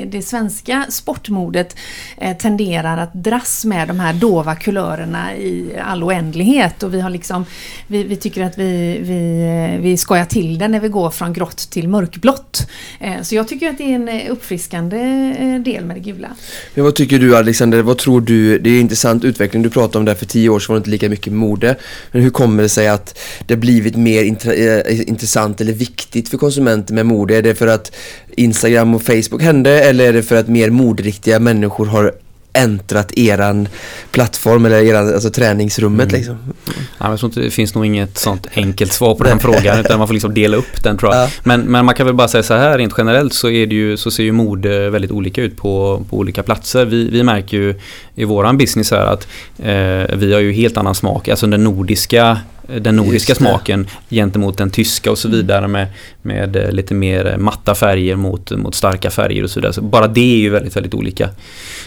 [0.06, 1.76] det svenska sportmodet
[2.18, 6.84] eh, tenderar att dras med de här dova kulörerna i all oändlighet.
[6.84, 7.46] Och vi har liksom
[7.88, 9.42] Vi, vi tycker att vi, vi,
[9.76, 12.68] eh, vi skojar till det när vi går från grått till mörkblått.
[13.00, 14.98] Eh, så jag tycker att det är en eh, uppfriskande
[15.66, 16.30] del med det gula.
[16.74, 17.82] Men vad tycker du Alexander?
[17.82, 20.50] Vad tror tror du, det är en intressant utveckling, du pratar om där för tio
[20.50, 21.76] år sedan var det inte lika mycket mode.
[22.12, 26.94] Men hur kommer det sig att det blivit mer eh, intressant eller viktigt för konsumenter
[26.94, 27.38] med mode?
[27.38, 27.92] Är det för att
[28.38, 32.14] Instagram och Facebook hände eller är det för att mer moderiktiga människor har
[32.56, 33.68] äntrat eran
[34.12, 36.18] plattform eller eran, alltså träningsrummet mm.
[36.18, 36.38] liksom?
[36.98, 40.00] Ja, jag tror inte det finns nog inget sånt enkelt svar på den frågan utan
[40.00, 41.24] man får liksom dela upp den tror jag.
[41.24, 41.30] Ja.
[41.44, 43.98] Men, men man kan väl bara säga så här rent generellt så, är det ju,
[43.98, 46.86] så ser ju mode väldigt olika ut på, på olika platser.
[46.86, 47.76] Vi, vi märker ju
[48.16, 49.28] i våran business här att
[49.60, 51.28] eh, vi har ju helt annan smak.
[51.28, 55.38] Alltså den nordiska den nordiska smaken gentemot den tyska och så mm.
[55.38, 55.88] vidare med,
[56.22, 59.74] med eh, lite mer matta färger mot, mot starka färger och så vidare.
[59.74, 61.30] Så bara det är ju väldigt, väldigt olika.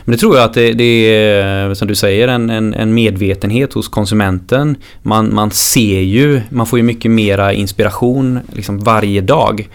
[0.05, 3.73] Men det tror jag att det, det är, som du säger, en, en, en, medvetenhet
[3.73, 4.77] hos konsumenten.
[5.03, 9.69] Man, man ser ju, man får ju mycket mera inspiration liksom varje dag.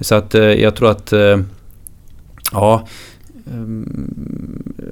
[0.00, 1.38] Så att eh, jag tror att, eh,
[2.52, 2.86] ja,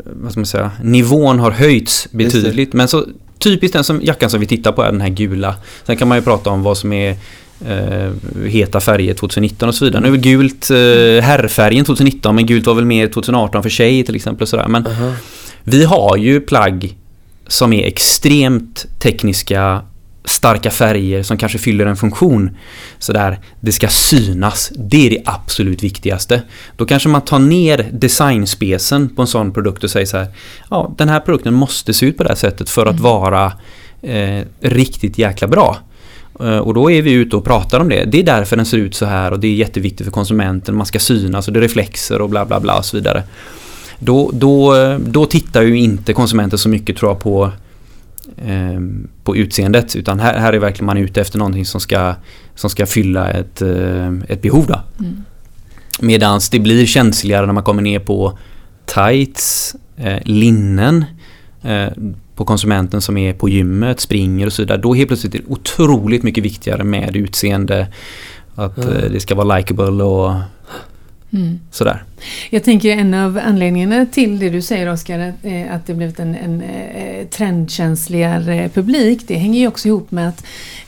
[0.04, 2.72] vad ska man säga, nivån har höjts betydligt.
[2.72, 3.07] Men så
[3.38, 5.55] typiskt den som, jackan som vi tittar på är den här gula.
[5.85, 7.16] Sen kan man ju prata om vad som är
[7.66, 8.11] eh,
[8.46, 10.03] heta färger 2019 och så vidare.
[10.03, 10.77] Nu är väl gult eh,
[11.24, 14.42] herrfärgen 2019 men gult var väl mer 2018 för tjej till exempel.
[14.42, 14.68] Och sådär.
[14.68, 15.12] Men uh -huh.
[15.64, 16.96] vi har ju plagg
[17.46, 19.83] som är extremt tekniska
[20.28, 22.56] starka färger som kanske fyller en funktion.
[22.98, 24.72] Sådär, det ska synas.
[24.76, 26.42] Det är det absolut viktigaste.
[26.76, 30.26] Då kanske man tar ner designspecen på en sån produkt och säger så här.
[30.70, 33.02] Ja, den här produkten måste se ut på det här sättet för att mm.
[33.02, 33.52] vara
[34.02, 35.76] eh, riktigt jäkla bra.
[36.40, 38.04] Eh, och då är vi ute och pratar om det.
[38.04, 40.76] Det är därför den ser ut så här och det är jätteviktigt för konsumenten.
[40.76, 43.22] Man ska synas och det är reflexer och bla bla bla och så vidare.
[43.98, 47.52] Då, då, då tittar ju inte konsumenten så mycket tror jag på
[48.36, 48.80] eh,
[49.24, 52.14] på utseendet utan här, här är verkligen man ute efter någonting som ska,
[52.54, 54.66] som ska fylla ett, eh, ett behov.
[54.66, 54.80] Då.
[54.98, 55.24] Mm.
[56.00, 58.38] Medans det blir känsligare när man kommer ner på
[58.86, 61.04] tights, eh, linnen
[61.62, 61.88] eh,
[62.34, 64.78] på konsumenten som är på gymmet, springer och så vidare.
[64.78, 67.88] Då helt plötsligt är det otroligt mycket viktigare med utseende.
[68.54, 69.12] Att mm.
[69.12, 70.34] det ska vara likable och
[71.32, 71.60] Mm.
[71.70, 72.02] Sådär.
[72.50, 75.32] Jag tänker en av anledningarna till det du säger Oskar,
[75.70, 80.44] att det blivit en, en eh, trendkänsligare publik, det hänger ju också ihop med att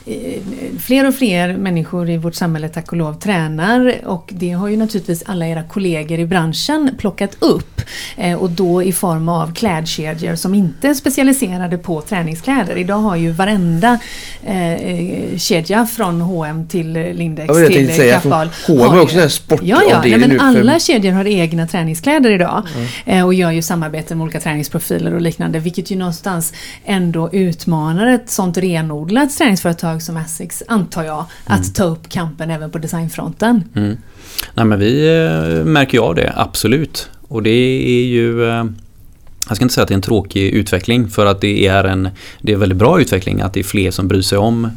[0.79, 4.77] fler och fler människor i vårt samhälle tack och lov tränar och det har ju
[4.77, 7.81] naturligtvis alla era kollegor i branschen plockat upp.
[8.17, 12.77] Eh, och då i form av klädkedjor som inte är specialiserade på träningskläder.
[12.77, 13.99] Idag har ju varenda
[14.45, 18.49] eh, kedja från H&M till Lindex Ja, till Kappahl.
[18.67, 20.17] H&M har är också en sportavdelning Ja, ja.
[20.17, 22.63] Men nu för- alla kedjor har egna träningskläder idag.
[23.05, 25.59] Eh, och gör ju samarbeten med olika träningsprofiler och liknande.
[25.59, 26.53] Vilket ju någonstans
[26.85, 32.71] ändå utmanar ett sånt renodlat träningsföretag som Asics, antar jag, att ta upp kampen även
[32.71, 33.63] på designfronten.
[33.75, 33.97] Mm.
[34.53, 37.09] Nej men vi eh, märker ju av det, absolut.
[37.27, 38.49] Och det är ju...
[38.49, 38.65] eh,
[39.47, 42.09] Jag ska inte säga att det är en tråkig utveckling för att det är en
[42.41, 44.69] det är en väldigt bra utveckling att det är fler som bryr sig om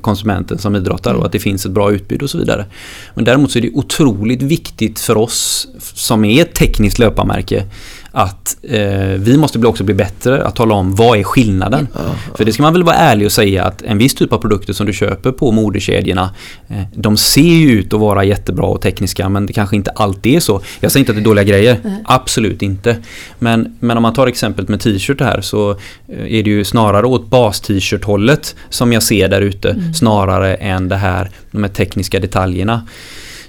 [0.00, 2.66] konsumenten som idrottar och att det finns ett bra utbud och så vidare.
[3.14, 7.64] Men däremot så är det otroligt viktigt för oss som är ett tekniskt löparmärke
[8.12, 11.88] att eh, vi måste bli också bli bättre att tala om vad är skillnaden.
[12.34, 14.72] För det ska man väl vara ärlig och säga att en viss typ av produkter
[14.72, 16.30] som du köper på modekedjorna
[16.68, 20.36] eh, de ser ju ut att vara jättebra och tekniska men det kanske inte alltid
[20.36, 20.60] är så.
[20.80, 22.96] Jag säger inte att det är dåliga grejer, absolut inte.
[23.38, 25.76] Men, men om man tar exemplet med t-shirt här så eh,
[26.08, 30.96] är det ju snarare åt bas-t-shirt hållet som jag ser där ute snarare än det
[30.96, 32.86] här, de här tekniska detaljerna.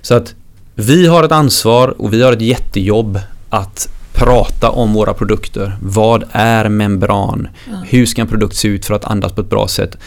[0.02, 0.36] Så att
[0.76, 5.78] vi har ett ansvar och vi har ett jättejobb att prata om våra produkter.
[5.82, 7.48] Vad är membran?
[7.86, 9.98] Hur ska en produkt se ut för att andas på ett bra sätt?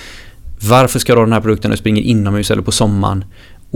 [0.68, 3.24] Varför ska då den här produkten när du springer inomhus eller på sommaren?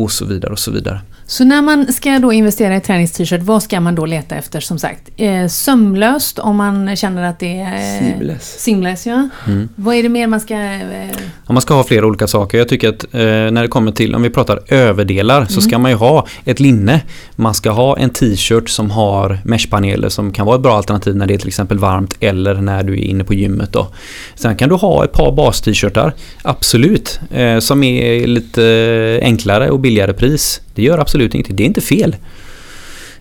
[0.02, 1.00] Och så vidare och så vidare.
[1.26, 4.78] Så när man ska då investera i träningst-shirt, vad ska man då leta efter som
[4.78, 5.10] sagt?
[5.16, 7.98] Eh, sömlöst om man känner att det är...
[8.00, 8.60] Seamless.
[8.60, 9.28] Seamless, ja.
[9.46, 9.68] Mm.
[9.76, 10.54] Vad är det mer man ska...
[10.54, 11.10] Eh,
[11.46, 12.58] Ja, man ska ha flera olika saker.
[12.58, 15.90] Jag tycker att eh, när det kommer till, om vi pratar överdelar, så ska man
[15.90, 17.00] ju ha ett linne.
[17.36, 21.26] Man ska ha en t-shirt som har meshpaneler som kan vara ett bra alternativ när
[21.26, 23.72] det är till exempel varmt eller när du är inne på gymmet.
[23.72, 23.88] Då.
[24.34, 29.89] Sen kan du ha ett par bas-t-shirtar, absolut, eh, som är lite enklare och billigare
[30.12, 30.61] pris.
[30.74, 32.16] Det gör absolut ingenting, det är inte fel.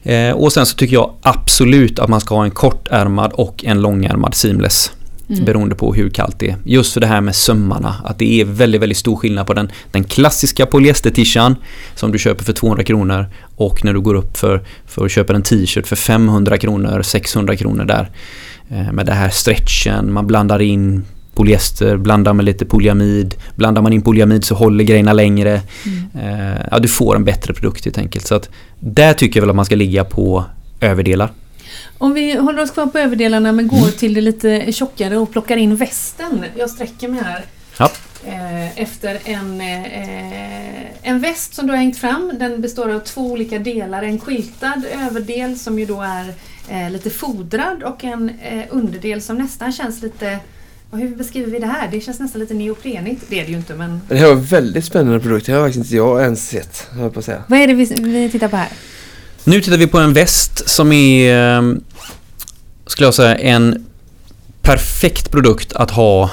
[0.03, 3.81] Eh, och sen så tycker jag absolut att man ska ha en kortärmad och en
[3.81, 4.91] långärmad seamless.
[5.45, 6.55] Beroende på hur kallt det är.
[6.65, 7.95] Just för det här med sömmarna.
[8.03, 11.55] Att det är väldigt, väldigt stor skillnad på den, den klassiska polyestertishan
[11.95, 15.33] som du köper för 200 kronor och när du går upp för, för att köpa
[15.33, 18.09] en t-shirt för 500 kronor, 600 kronor där.
[18.69, 21.05] Eh, med det här stretchen, man blandar in
[21.39, 23.35] polyester, blandar med lite polyamid.
[23.55, 25.53] Blandar man in polyamid så håller grejerna längre.
[26.21, 28.27] Eh, ja, du får en bättre produkt helt enkelt.
[28.27, 28.49] Så att
[28.79, 30.43] där tycker jag väl att man ska ligga på
[30.81, 31.31] överdelar.
[31.97, 35.57] Om vi håller oss kvar på överdelarna men går till det lite tjockare och plockar
[35.57, 36.45] in västen.
[36.57, 37.45] Jag sträcker mig här.
[37.77, 37.91] Ja.
[38.25, 42.31] Eh, efter en, eh, en väst som du har hängt fram.
[42.39, 44.03] Den består av två olika delar.
[44.03, 48.31] En quiltad överdel som ju då är lite fodrad och en
[48.69, 50.39] underdel som nästan känns lite
[50.91, 51.87] och hur beskriver vi det här?
[51.91, 53.25] Det känns nästan lite neoprenigt.
[53.29, 54.01] Det är det ju inte men...
[54.07, 55.45] Det här var en väldigt spännande produkt.
[55.45, 57.43] Det har faktiskt inte jag ens sett, höll jag på att säga.
[57.47, 58.69] Vad är det vi, vi tittar på här?
[59.43, 61.73] Nu tittar vi på en väst som är, eh,
[62.85, 63.85] skulle jag säga, en
[64.61, 66.29] perfekt produkt att ha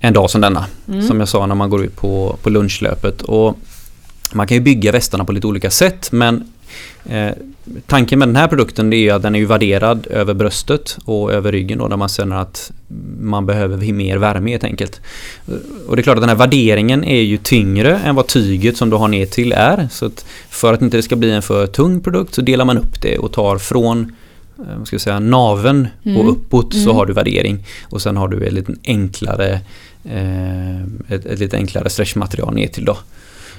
[0.00, 0.66] en dag som denna.
[1.06, 3.22] Som jag sa när man går ut på, på lunchlöpet.
[3.22, 3.58] Och
[4.32, 6.52] man kan ju bygga västarna på lite olika sätt men
[7.10, 7.30] eh,
[7.86, 11.32] tanken med den här produkten är ju att den är ju värderad över bröstet och
[11.32, 12.72] över ryggen då där man känner att
[13.20, 15.00] man behöver mer värme helt enkelt.
[15.88, 18.90] Och det är klart att den här värderingen är ju tyngre än vad tyget som
[18.90, 19.88] du har ner till är.
[19.90, 22.78] Så att för att inte det ska bli en för tung produkt så delar man
[22.78, 24.12] upp det och tar från
[24.58, 26.20] eh, vad ska jag säga, naven Mm.
[26.20, 26.96] och uppåt så Mm.
[26.96, 27.64] har du värdering.
[27.90, 29.60] Och sen har du ett lite enklare
[30.04, 32.96] eh, ett, ett lite enklare stretchmaterial ner till då.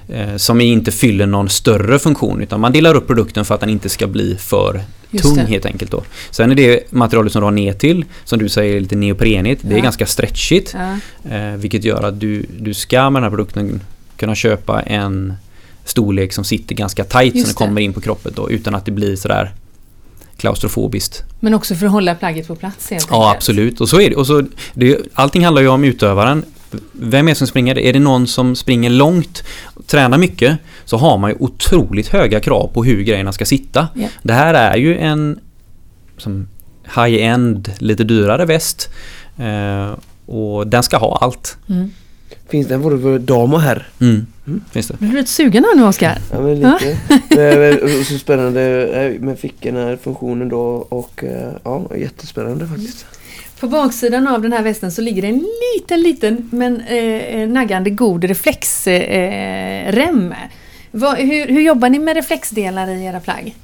[0.10, 3.70] Eh, som inte fyller någon större funktion utan man delar upp produkten för att den
[3.70, 5.42] inte ska bli för Just tung det.
[5.42, 6.04] helt enkelt då.
[6.32, 9.62] Sen är det materialet som du har ner till som du säger är lite neoprenigt.
[9.66, 9.84] Det är Ja.
[9.84, 10.76] ganska stretchigt.
[11.24, 11.36] Ja.
[11.36, 13.82] Eh, vilket gör att du, du ska med den här produkten
[14.18, 15.34] kunna köpa en
[15.86, 18.86] storlek som sitter ganska tight Just så den kommer in på kroppen då utan att
[18.86, 19.52] det blir sådär
[20.38, 21.24] klaustrofobiskt.
[21.40, 23.38] Men också för att hålla plagget på plats helt Ja enkelt.
[23.38, 24.16] absolut och så är det.
[24.16, 26.44] Och så, det allting handlar ju om utövaren.
[26.92, 27.78] Vem är det som springer?
[27.80, 29.44] Är det någon som springer långt,
[29.88, 33.88] tränar mycket, så har man ju otroligt höga krav på hur grejerna ska sitta.
[33.94, 34.08] Ja.
[34.24, 35.40] Det här är ju en
[36.18, 36.48] som
[36.96, 38.90] high-end, lite dyrare väst.
[39.38, 39.92] Eh,
[40.26, 41.58] och den ska ha allt.
[41.70, 41.92] Mm.
[42.50, 43.88] Finns den både för dam och herr?
[44.02, 44.26] Mm.
[44.72, 44.98] Finns det.
[45.00, 46.18] Blir du lite sugen här nu Oskar?
[46.32, 46.98] Ja men lite.
[47.30, 50.60] Men- men- och så spännande eh, med fickorna, funktionen då
[50.90, 53.06] och eh, ja, jättespännande faktiskt.
[53.60, 57.50] På baksidan av den här västen så ligger det en liten, liten men eh, eh
[57.50, 60.32] naggande god reflexrem.
[60.32, 60.38] Eh,
[61.18, 63.56] hur, hur jobbar ni med reflexdelar i era plagg?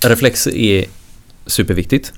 [0.00, 0.84] Reflex är
[1.46, 2.12] superviktigt.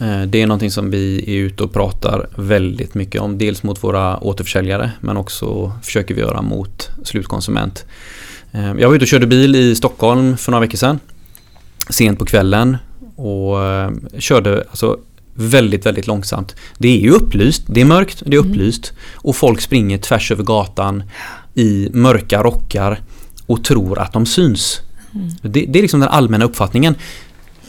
[0.00, 3.38] Eh, det är någonting som vi är ute och pratar väldigt mycket om.
[3.38, 7.84] Dels mot våra återförsäljare men också försöker vi göra mot slutkonsument.
[8.52, 11.00] Eh, jag var ute och körde bil i Stockholm för några veckor sedan.
[11.90, 12.76] Sent på kvällen.
[13.16, 13.56] och
[14.18, 14.98] körde alltså
[15.36, 16.54] väldigt, väldigt långsamt.
[16.78, 18.50] Det är ju upplyst, det är mörkt, det är Mm.
[18.50, 21.02] upplyst och folk springer tvärs över gatan
[21.54, 23.00] i mörka rockar
[23.46, 24.80] och tror att de syns.
[25.14, 25.28] Mm.
[25.42, 26.94] Det, det är liksom den allmänna uppfattningen.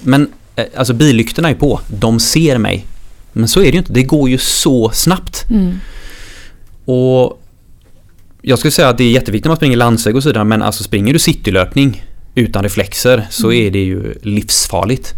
[0.02, 2.86] Men eh, alltså billyktorna är på, de ser mig.
[3.34, 5.46] Men så är det ju inte, det går ju så snabbt.
[5.50, 5.80] Mm.
[6.86, 7.42] Och
[8.42, 10.62] jag skulle säga att det är jätteviktigt när man springer landsväg och så vidare men
[10.62, 12.04] alltså springer du citylöpning
[12.36, 15.14] utan reflexer så är det ju livsfarligt.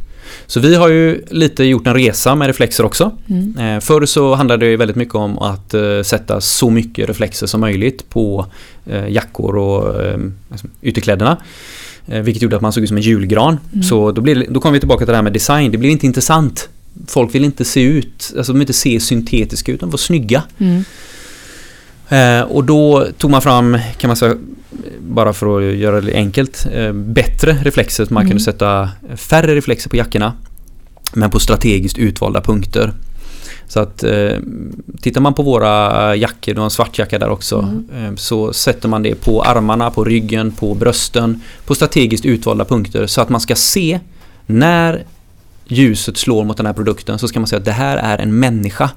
[0.50, 3.12] Så vi har ju lite gjort en resa med reflexer också.
[3.28, 3.58] Mm.
[3.58, 7.62] Eh, förr så handlade det väldigt mycket om att eh, sätta så mycket reflexer som
[7.62, 8.46] möjligt på
[8.86, 9.96] eh, jackor och
[10.52, 11.38] alltså, ytterkläderna.
[12.06, 13.60] Vilket gjorde att man såg ut som en julgran.
[13.74, 13.84] Mm.
[13.84, 15.72] Så då, blir, då kommer vi tillbaka till det här med design.
[15.72, 16.70] Det blir inte intressant.
[17.08, 19.98] Folk vill inte se ut, alltså de vill inte se syntetiska ut, de vill vara
[19.98, 20.44] snygga.
[20.58, 20.84] Mm.
[22.10, 24.36] Eh, och då tog man fram, kan man säga,
[25.00, 28.08] bara för att göra det enkelt, eh, bättre reflexer.
[28.10, 28.30] Man Mm.
[28.30, 30.34] kunde sätta färre reflexer på jackorna.
[31.14, 32.94] Men på strategiskt utvalda punkter.
[33.68, 34.32] Så att eh,
[35.02, 38.06] tittar man på våra jackor, du har en svart jacka där också, Mm.
[38.06, 43.08] eh, så sätter man det på armarna, på ryggen, på brösten, på strategiskt utvalda punkter
[43.08, 44.00] så att man ska se
[44.46, 45.04] när
[45.66, 48.40] ljuset slår mot den här produkten så ska man säga att det här är en
[48.40, 48.90] människa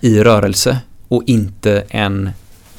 [0.00, 2.30] i rörelse och inte en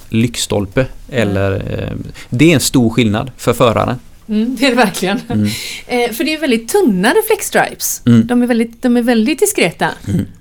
[0.09, 0.85] lyktstolpe.
[1.11, 1.91] Eller, eh,
[2.29, 3.95] det är en stor skillnad för föraren.
[4.29, 5.19] Mm, det är det verkligen.
[5.29, 5.47] Mm.
[5.87, 8.01] Eh, för det är väldigt tunna reflexstripes.
[8.05, 8.27] Mm.
[8.27, 9.89] De, är väldigt, de är väldigt diskreta.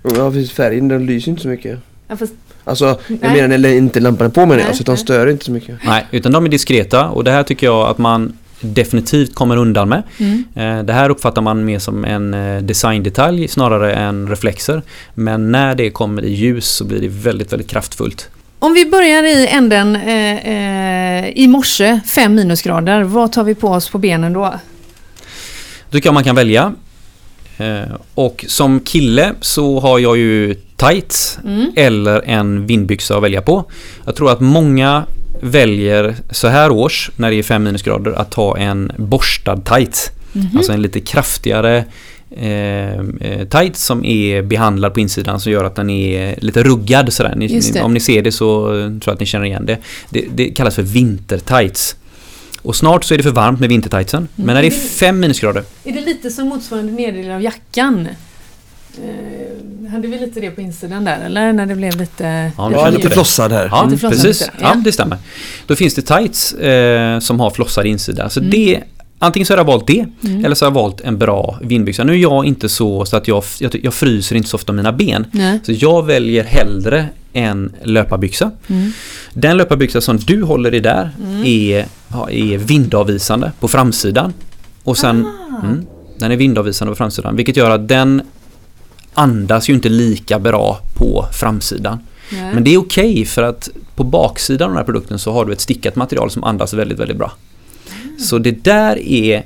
[0.02, 1.78] Ja precis, färgen den lyser inte så mycket.
[2.08, 2.32] Ja, fast,
[2.64, 3.42] Alltså, jag Nej.
[3.42, 5.78] menar när inte lampan är på menar jag, alltså, de stör inte så mycket.
[5.84, 9.88] Nej, utan de är diskreta och det här tycker jag att man definitivt kommer undan
[9.88, 10.02] med.
[10.18, 10.44] mm.
[10.54, 14.82] Eh, Det här uppfattar man mer som en eh, designdetalj snarare än reflexer.
[15.14, 18.28] Men när det kommer i ljus så blir det väldigt, väldigt kraftfullt.
[18.58, 23.02] Om vi börjar i änden eh, eh, i morse, fem minusgrader.
[23.02, 24.54] Vad tar vi på oss på benen då?
[25.90, 26.74] Då jag man kan välja.
[27.58, 31.72] Eh, Och som kille så har jag ju tights Mm.
[31.76, 33.64] eller en vindbyxa att välja på.
[34.04, 35.04] Jag tror att många
[35.40, 40.10] väljer så här års när det är 5 minusgrader att ta en borstad tights.
[40.32, 40.50] Mhm.
[40.56, 41.84] Alltså en lite kraftigare
[42.30, 47.12] eh, eh, tights som är behandlad på insidan som gör att den är lite ruggad
[47.12, 47.34] sådär.
[47.36, 47.82] Ni, det.
[47.82, 49.78] om ni ser det så tror jag att ni känner igen det.
[50.10, 51.96] Det, det kallas för vintertights.
[52.62, 54.28] Och snart så är det för varmt med vintertightsen.
[54.34, 58.08] Men när det är 5 minusgrader Är det lite som motsvarande nederdelen av jackan?
[59.04, 61.52] Eh, hade vi lite det på insidan där eller?
[61.52, 62.24] När det blev lite...
[62.56, 63.14] Ja, Ja, känner lite det.
[63.14, 63.68] flossad här.
[63.72, 64.40] Ja, flossad precis.
[64.40, 64.68] lite, Ja.
[64.74, 64.80] ja.
[64.84, 65.18] det stämmer.
[65.66, 68.30] Då finns det tights eh, som har flossad insida.
[68.30, 68.50] Så Mm.
[68.50, 68.80] det,
[69.26, 70.44] antingen så har jag valt det Mm.
[70.44, 72.04] eller så har jag valt en bra vindbyxa.
[72.04, 74.92] Nu är jag inte så, så att jag, jag, jag fryser inte så ofta mina
[74.92, 75.26] ben.
[75.30, 75.60] Nej.
[75.62, 78.50] Så jag väljer hellre en löparbyxa.
[78.68, 78.92] Mm.
[79.32, 81.44] Den löparbyxa som du håller i där Mm.
[81.44, 81.86] är,
[82.30, 84.32] är vindavvisande på framsidan.
[84.84, 85.64] Och sen, Ah.
[85.66, 85.86] mm,
[86.18, 88.22] den är vindavvisande på framsidan vilket gör att den
[89.14, 91.98] andas ju inte lika bra på framsidan.
[92.32, 92.54] Nej.
[92.54, 95.52] Men det är okej för att på baksidan av den här produkten så har du
[95.52, 97.32] ett stickat material som andas väldigt, väldigt bra.
[98.18, 99.44] Så det där är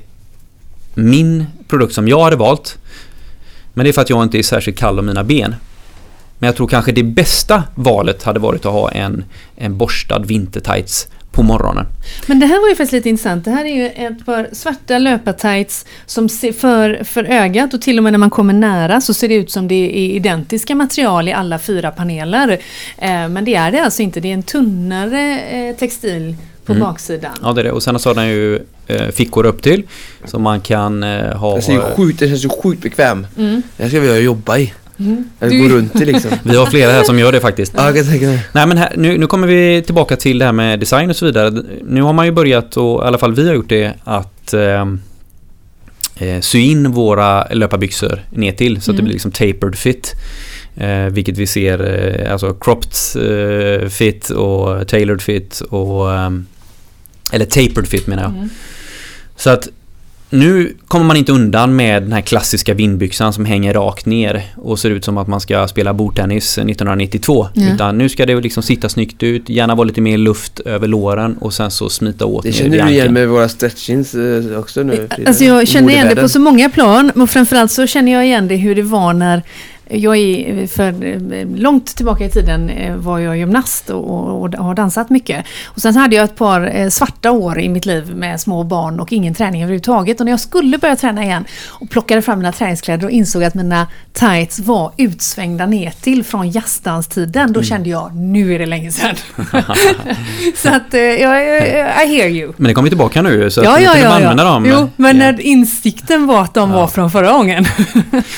[0.93, 2.77] min produkt som jag hade valt.
[3.73, 5.55] Men det är för att jag inte är särskilt kall om mina ben.
[6.39, 9.23] Men jag tror kanske det bästa valet hade varit att ha en,
[9.55, 11.85] en borstad vintertights på morgonen.
[12.27, 13.45] Men det här var ju faktiskt lite intressant.
[13.45, 17.97] Det här är ju ett par svarta löpartights som ser för, för ögat och till
[17.97, 21.27] och med när man kommer nära så ser det ut som det är identiska material
[21.27, 22.51] i alla fyra paneler.
[22.97, 24.19] Eh, men det är det alltså inte.
[24.19, 26.83] Det är en tunnare eh, textil på Mm.
[26.87, 27.31] baksidan.
[27.43, 27.71] Ja, det är det.
[27.71, 29.83] Och sen så har den ju eh, fickor upp till
[30.25, 31.53] så man kan eh, ha...
[31.53, 33.27] Den ser ju sjukt, den känns ju sjukt bekväm.
[33.37, 33.61] Mm.
[33.77, 34.73] Den ska vi jobba i.
[34.99, 35.29] Mm.
[35.39, 36.31] Eller Du- gå runt i liksom.
[36.43, 37.73] Vi har flera här som gör det faktiskt.
[37.77, 38.45] Ja, jag kan tänka mig.
[38.51, 41.25] Nej men här, nu, nu kommer vi tillbaka till det här med design och så
[41.25, 41.63] vidare.
[41.83, 44.85] Nu har man ju börjat, och i alla fall vi har gjort det, att eh,
[46.15, 49.05] eh, sy in våra löparbyxor ner till så att det Mm.
[49.05, 50.13] blir liksom tapered fit.
[50.75, 51.79] Eh, vilket vi ser,
[52.23, 56.45] eh, alltså cropped eh, fit och tailored fit och ehm,
[57.31, 58.31] eller tapered fit menar jag.
[58.31, 58.49] Mm.
[59.35, 59.67] Så att
[60.33, 64.79] nu kommer man inte undan med den här klassiska vindbyxan som hänger rakt ner och
[64.79, 67.47] ser ut som att man ska spela bordtennis 1992.
[67.53, 67.73] Ja.
[67.73, 70.87] Utan nu ska det ju liksom sitta snyggt ut, gärna vara lite mer luft över
[70.87, 74.59] låren och sen så smita åt Det ner känner du igen med våra stretchins eh,
[74.59, 74.95] också nu.
[74.95, 75.29] Frida?
[75.29, 78.47] Alltså jag känner igen det på så många plan och framförallt så känner jag igen
[78.47, 79.43] det hur det var när
[79.93, 85.09] Jag är för långt tillbaka i tiden eh, var jag gymnast och, och, har dansat
[85.09, 85.45] mycket.
[85.65, 88.99] Och sen hade jag ett par eh, svarta år i mitt liv med små barn
[88.99, 90.19] och ingen träning överhuvudtaget.
[90.19, 93.53] Och när jag skulle börja träna igen och plockade fram mina träningskläder och insåg att
[93.53, 97.53] mina tights var utsvängda ner till från jazzdanstiden.
[97.53, 97.63] Då mm.
[97.63, 99.15] kände jag, nu är det länge sedan.
[100.55, 101.41] så att, jag,
[102.03, 102.53] I hear you.
[102.57, 104.65] Men det kommer tillbaka nu så ja, att ja, ja, ja, använda dem.
[104.65, 105.35] Jo, men yeah.
[105.39, 107.65] insikten var att de var från förra gången.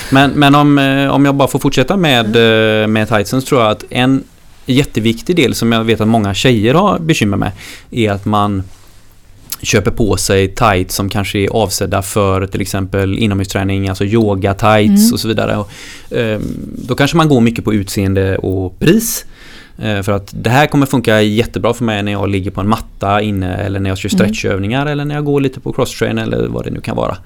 [0.10, 2.94] men men om, eh, om jag bara får fortsätta med, mm.
[2.94, 4.24] med tightsen så tror jag att en
[4.66, 7.52] jätteviktig del som jag vet att många tjejer har bekymmer med
[7.92, 8.64] är att man
[9.62, 15.02] köper på sig tights som kanske är avsedda för till exempel inomhusträning, alltså yoga tights
[15.02, 15.14] mm.
[15.14, 15.58] och så vidare.
[15.58, 15.72] Och,
[16.18, 16.40] eh,
[16.88, 19.26] då kanske man går mycket på utseende och pris.
[19.78, 22.70] Eh, för att det här kommer funka jättebra för mig när jag ligger på en
[22.70, 24.18] matta inne eller när jag kör mm.
[24.18, 24.92] stretchövningar mm.
[24.92, 27.18] eller när jag går lite på crosstrain eller vad det nu kan vara.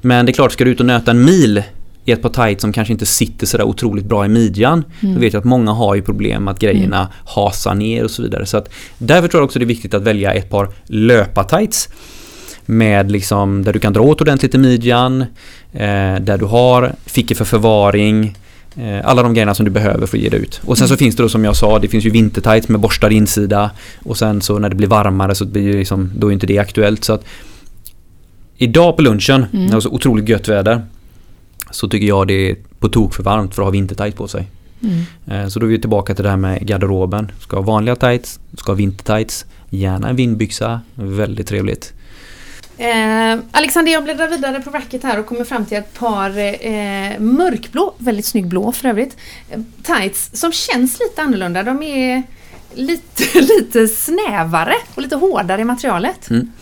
[0.00, 1.62] Men det är klart, ska du ut och nöta en mil
[2.04, 4.84] i ett par tights som kanske inte sitter sådär otroligt bra i midjan.
[5.00, 5.14] Mm.
[5.14, 7.10] Då vet jag att många har ju problem att grejerna mm.
[7.24, 8.46] hasar ner och så vidare.
[8.46, 11.88] Så att därför tror jag också det är viktigt att välja ett par löpa-tights.
[12.66, 15.20] Med liksom, där du kan dra åt ordentligt i midjan,
[15.72, 18.36] eh, där du har fickor för förvaring,
[18.76, 20.60] eh, alla de grejerna som du behöver för att ge dig ut.
[20.64, 20.98] Och sen så mm.
[20.98, 23.70] finns det då som jag sa, det finns ju vintertights med borstad insida.
[24.02, 26.58] Och sen så när det blir varmare så blir det liksom, då är inte det
[26.58, 27.04] aktuellt.
[27.04, 27.24] Så att
[28.56, 29.48] Idag på lunchen, mm.
[29.52, 30.82] när det var så otroligt gött väder,
[31.74, 34.46] så tycker jag det är på tok för varmt för att ha vintertights på sig.
[34.82, 35.04] Mm.
[35.26, 37.32] Eh, så då är vi tillbaka till det här med garderoben.
[37.40, 41.92] Ska ha vanliga tights, ska ha vintertights, gärna en vindbyxa, väldigt trevligt.
[42.78, 47.18] Eh, Alexander, jag bläddrar vidare på racket här och kommer fram till ett par eh,
[47.18, 49.16] mörkblå, väldigt snygg blå för övrigt,
[49.50, 51.62] eh, tights som känns lite annorlunda.
[51.62, 52.22] De är
[52.74, 56.30] lite, lite snävare och lite hårdare i materialet.
[56.30, 56.52] Mm.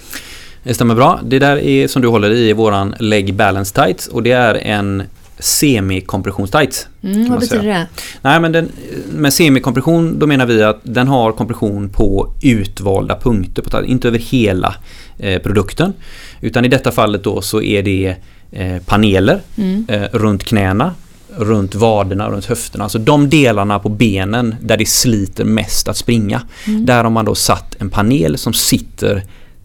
[0.63, 1.21] Det stämmer bra.
[1.25, 4.55] Det där är som du håller i är våran Leg Balance Tights och det är
[4.55, 5.03] en
[5.39, 6.89] semikompressionstights.
[7.03, 7.87] Mm, vad betyder det?
[8.23, 8.69] Nej, men den,
[9.13, 14.19] med semikompression då menar vi att den har kompression på utvalda punkter, på, inte över
[14.19, 14.75] hela
[15.19, 15.93] eh, produkten.
[16.41, 18.17] Utan i detta fallet då så är det
[18.53, 19.87] eh, paneler mm.
[19.89, 20.95] eh, runt knäna,
[21.37, 22.85] runt vaderna, runt höfterna.
[22.85, 26.43] Alltså de delarna på benen där det sliter mest att springa.
[26.67, 26.87] Mm.
[26.87, 29.23] Där har man då satt en panel som sitter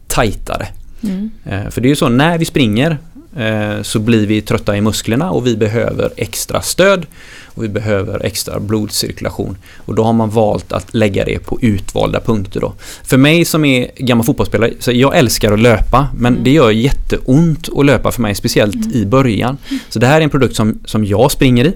[0.08, 0.68] tajtare.
[1.04, 1.32] Mm.
[1.46, 2.98] Eh, för det är ju så, när vi springer
[3.36, 7.06] eh, så blir vi trötta i musklerna och vi behöver extra stöd
[7.46, 9.58] och vi behöver extra blodcirkulation.
[9.78, 12.74] Och då har man valt att lägga det på utvalda punkter då.
[13.04, 16.44] För mig som är gammal fotbollsspelare, så jag älskar att löpa men mm.
[16.44, 18.92] det gör jätteont att löpa för mig, speciellt mm.
[18.94, 19.58] i början.
[19.90, 21.74] Så det här är en produkt som, som jag springer i.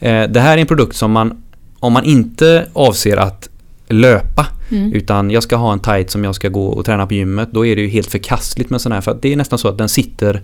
[0.00, 1.42] Eh, det här är en produkt som man,
[1.80, 3.48] om man inte avser att
[3.88, 4.92] löpa mm.
[4.92, 7.66] utan jag ska ha en tight som jag ska gå och träna på gymmet då
[7.66, 9.78] är det ju helt förkastligt med sån här för att det är nästan så att
[9.78, 10.42] den sitter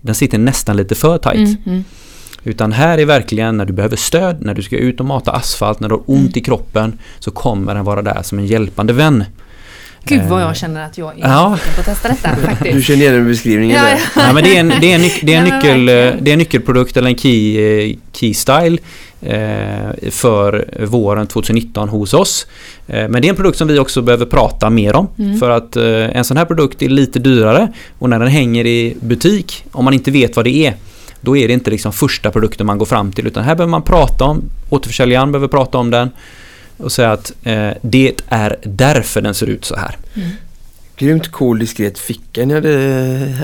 [0.00, 1.34] den sitter nästan lite för tight.
[1.34, 1.56] Mm.
[1.66, 1.84] mm.
[2.44, 5.80] Utan här är verkligen när du behöver stöd, när du ska ut och mata asfalt,
[5.80, 6.32] när du har ont mm.
[6.34, 9.24] i kroppen så kommer den vara där som en hjälpande vän.
[10.04, 11.58] Gud vad jag eh, känner att jag är ja.
[11.74, 12.74] på att testa detta faktiskt.
[12.74, 14.00] Du känner igen beskrivningen ja, där.
[14.16, 14.22] Ja.
[14.26, 14.32] ja.
[14.32, 16.96] men det är en, det är en, det är en, nyckel, det är en nyckelprodukt
[16.96, 17.60] eller en key,
[17.90, 19.11] eh, key style Eh,
[20.10, 22.46] för våren 2019 hos oss.
[22.86, 25.08] Eh, men det är en produkt som vi också behöver prata mer om.
[25.18, 25.38] Mm.
[25.38, 28.96] För att eh, en sån här produkt är lite dyrare och när den hänger i
[29.00, 30.74] butik, om man inte vet vad det är,
[31.20, 33.82] då är det inte liksom första produkten man går fram till utan här behöver man
[33.82, 36.10] prata om, återförsäljaren behöver prata om den
[36.76, 37.32] och säga att
[37.82, 39.96] det är därför den ser ut så här.
[40.14, 40.28] Mm.
[40.96, 42.68] Grymt cool diskret ficka ni hade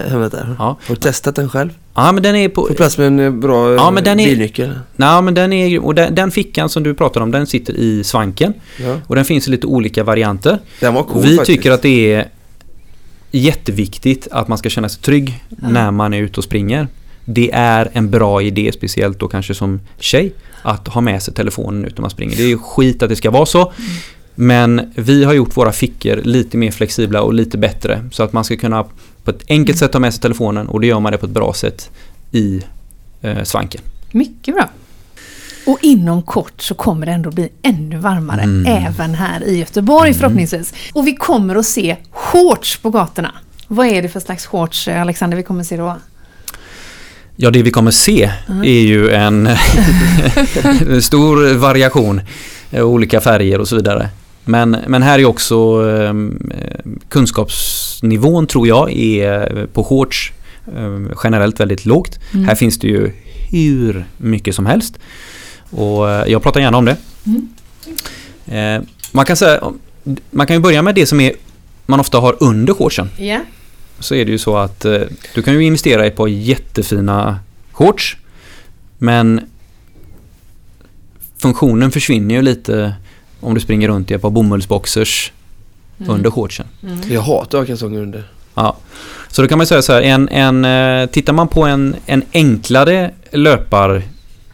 [0.08, 0.56] hemma där.
[0.58, 0.64] Ja.
[0.86, 1.70] Har du testat den själv?
[1.94, 2.66] Ja men den är på...
[2.66, 4.78] Får plats med en eh, bra ja, men den är, bilnyckel?
[4.96, 8.04] Nej men den är och den, den, fickan som du pratar om den sitter i
[8.04, 8.54] svanken.
[8.76, 9.00] Ja.
[9.06, 10.58] Och den finns i lite olika varianter.
[10.80, 11.56] Den var cool Vi faktiskt.
[11.56, 12.28] tycker att det är
[13.30, 15.68] jätteviktigt att man ska känna sig trygg ja.
[15.68, 16.88] när man är ute och springer.
[17.24, 20.32] Det är en bra idé, speciellt då kanske som tjej,
[20.62, 22.36] att ha med sig telefonen ut när man springer.
[22.36, 23.60] Det är ju skit att det ska vara så.
[23.60, 23.90] Mm.
[24.40, 28.44] Men vi har gjort våra fickor lite mer flexibla och lite bättre så att man
[28.44, 28.84] ska kunna
[29.24, 31.32] på ett enkelt sätt ta med sig telefonen och det gör man det på ett
[31.32, 31.90] bra sätt
[32.32, 32.62] i
[33.22, 33.80] eh, svanken.
[34.10, 34.68] Mycket bra.
[35.66, 38.86] Och inom kort så kommer det ändå bli ännu varmare mm.
[38.86, 40.20] även här i Göteborg mm.
[40.20, 40.74] förhoppningsvis.
[40.92, 43.34] Och vi kommer att se shorts på gatorna.
[43.68, 45.96] Vad är det för slags shorts Alexander vi kommer att se då?
[47.36, 48.62] Ja, det vi kommer se mm.
[48.62, 49.48] är ju en
[51.02, 52.20] stor variation,
[52.72, 54.08] olika färger och så vidare.
[54.48, 56.14] Men, men här är också eh,
[57.08, 60.32] kunskapsnivån tror jag är på shorts
[60.76, 62.18] eh, generellt väldigt lågt.
[62.34, 62.46] Mm.
[62.46, 63.12] Här finns det ju
[63.50, 64.98] hur mycket som helst.
[65.70, 66.96] Och eh, jag pratar gärna om det.
[67.26, 67.48] Mm.
[68.46, 69.72] Eh, man kan säga
[70.30, 71.32] man kan ju börja med det som är
[71.86, 73.10] man ofta har under shortsen.
[73.18, 73.42] Yeah.
[74.00, 75.00] Så är det ju så att eh,
[75.34, 77.38] du kan ju investera i ett par jättefina
[77.72, 78.16] shorts.
[78.98, 79.40] Men
[81.38, 82.94] funktionen försvinner ju lite
[83.40, 85.32] om du springer runt i ett par bomullsboxers
[86.00, 86.10] Mm.
[86.14, 86.66] under shortsen.
[86.82, 86.98] Mm.
[87.10, 88.24] Jag hatar att ha kalsonger under.
[88.54, 88.76] Ja.
[89.28, 92.22] Så då kan man säga så här, en, en, eh, tittar man på en, en
[92.32, 94.02] enklare löpar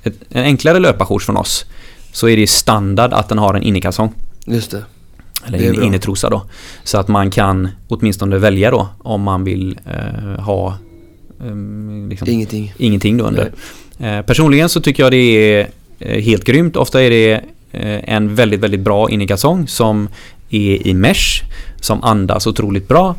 [0.03, 1.64] ett, en enklare löparshorts från oss
[2.12, 4.12] så är det standard att den har en innekalsong.
[4.47, 4.85] Just det.
[5.47, 5.85] Eller Det är in, bra.
[5.85, 6.43] innetrosa då.
[6.85, 10.76] Så att man kan åtminstone välja då om man vill eh, ha
[11.41, 12.74] ehm, liksom, Ingenting.
[12.78, 13.53] ingenting då under.
[13.99, 15.68] Eh, personligen så tycker jag det är
[15.99, 16.76] eh, helt grymt.
[16.76, 17.41] Ofta är det eh,
[18.04, 20.08] en väldigt, väldigt bra innekalsong som
[20.50, 21.42] är i mesh,
[21.80, 23.14] som andas otroligt bra.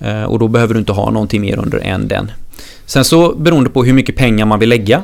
[0.00, 2.30] Eh, och då behöver du inte ha någonting mer under än den.
[2.86, 5.02] Sen så beroende på hur mycket pengar man vill lägga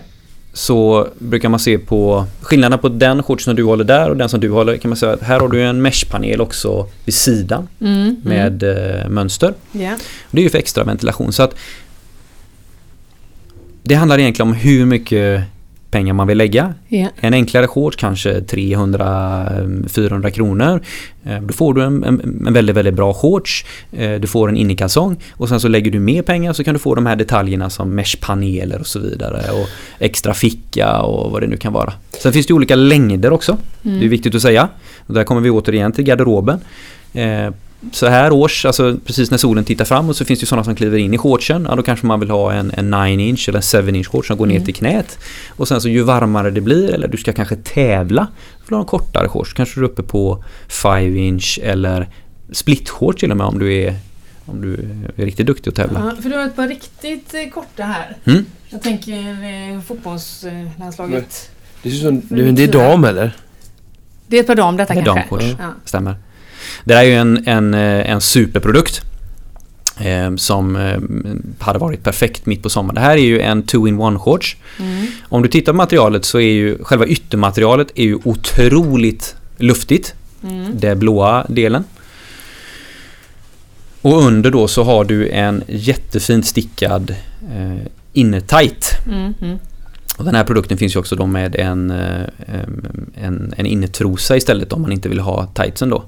[0.55, 4.29] så brukar man se på skillnaden på den shortsen som du håller där och den
[4.29, 7.69] som du håller kan man säga att här har du en meshpanel också vid sidan
[7.81, 8.17] Mm.
[8.25, 9.55] med eh, mönster.
[9.73, 9.91] Ja.
[10.31, 11.33] Det är ju för extra ventilation.
[11.33, 11.55] Så att
[13.83, 15.43] det handlar egentligen om hur mycket
[15.93, 16.75] pengar man vill lägga.
[16.89, 17.09] Ja.
[17.21, 20.81] En enklare shorts kanske 300-400 kronor.
[21.25, 23.65] Eh, Då får du en, en, en väldigt, väldigt bra shorts.
[23.93, 26.79] Eh, Du får en innekalsong och sen så lägger du mer pengar så kan du
[26.79, 29.69] få de här detaljerna som meshpaneler och så vidare och
[29.99, 31.93] extra ficka och vad det nu kan vara.
[32.23, 33.57] Sen finns det olika längder också.
[33.85, 33.99] Mm.
[34.01, 34.69] Det är viktigt att säga.
[35.07, 36.61] Och där kommer vi återigen till garderoben.
[37.93, 40.65] Så här års, alltså precis när solen tittar fram och så finns det ju sådana
[40.65, 41.67] som kliver in i shortsen.
[41.71, 44.37] Ja, då kanske man vill ha en, en 9 inch eller 7 inch shorts som
[44.37, 44.65] går ner Mm.
[44.65, 45.19] till knät.
[45.57, 48.23] Och sen så ju varmare det blir eller du ska kanske tävla.
[48.23, 49.53] Då vill du ha en kortare shorts.
[49.53, 52.09] Kanske du är uppe på 5 inch eller
[52.53, 53.95] split shorts till och med om du är,
[54.47, 54.75] om du
[55.17, 56.13] är riktigt duktig att tävla.
[56.17, 58.17] Ja, för du har ett par riktigt eh, korta här.
[58.25, 58.45] Mm.
[58.71, 59.13] Jag tänker
[59.75, 61.51] eh, fotbollslandslaget.
[61.83, 61.91] Det.
[62.53, 63.33] Det, är dam eller?
[64.27, 65.21] Det är ett par dam detta Det är kanske?
[65.21, 65.57] damshorts.
[65.59, 65.69] Ja.
[65.85, 66.15] Stämmer.
[66.85, 69.03] Det där är ju en, en, eh, en superprodukt.
[70.01, 70.99] Eh, som eh,
[71.59, 72.95] hade varit perfekt mitt på sommaren.
[72.95, 74.57] Det här är ju en 2-in-1 shorts.
[74.79, 75.07] Mm.
[75.29, 80.15] Om du tittar på materialet så är ju själva yttermaterialet är ju otroligt luftigt.
[80.45, 80.67] Mm.
[80.75, 81.85] Det blåa delen.
[84.03, 87.11] Och under då så har du en jättefint stickad
[87.53, 88.91] eh, innertight.
[89.07, 89.59] Mm.
[90.19, 92.27] Och den här produkten finns ju också då med en, eh,
[93.15, 96.05] en, en innertrosa istället om man inte vill ha tightsen då.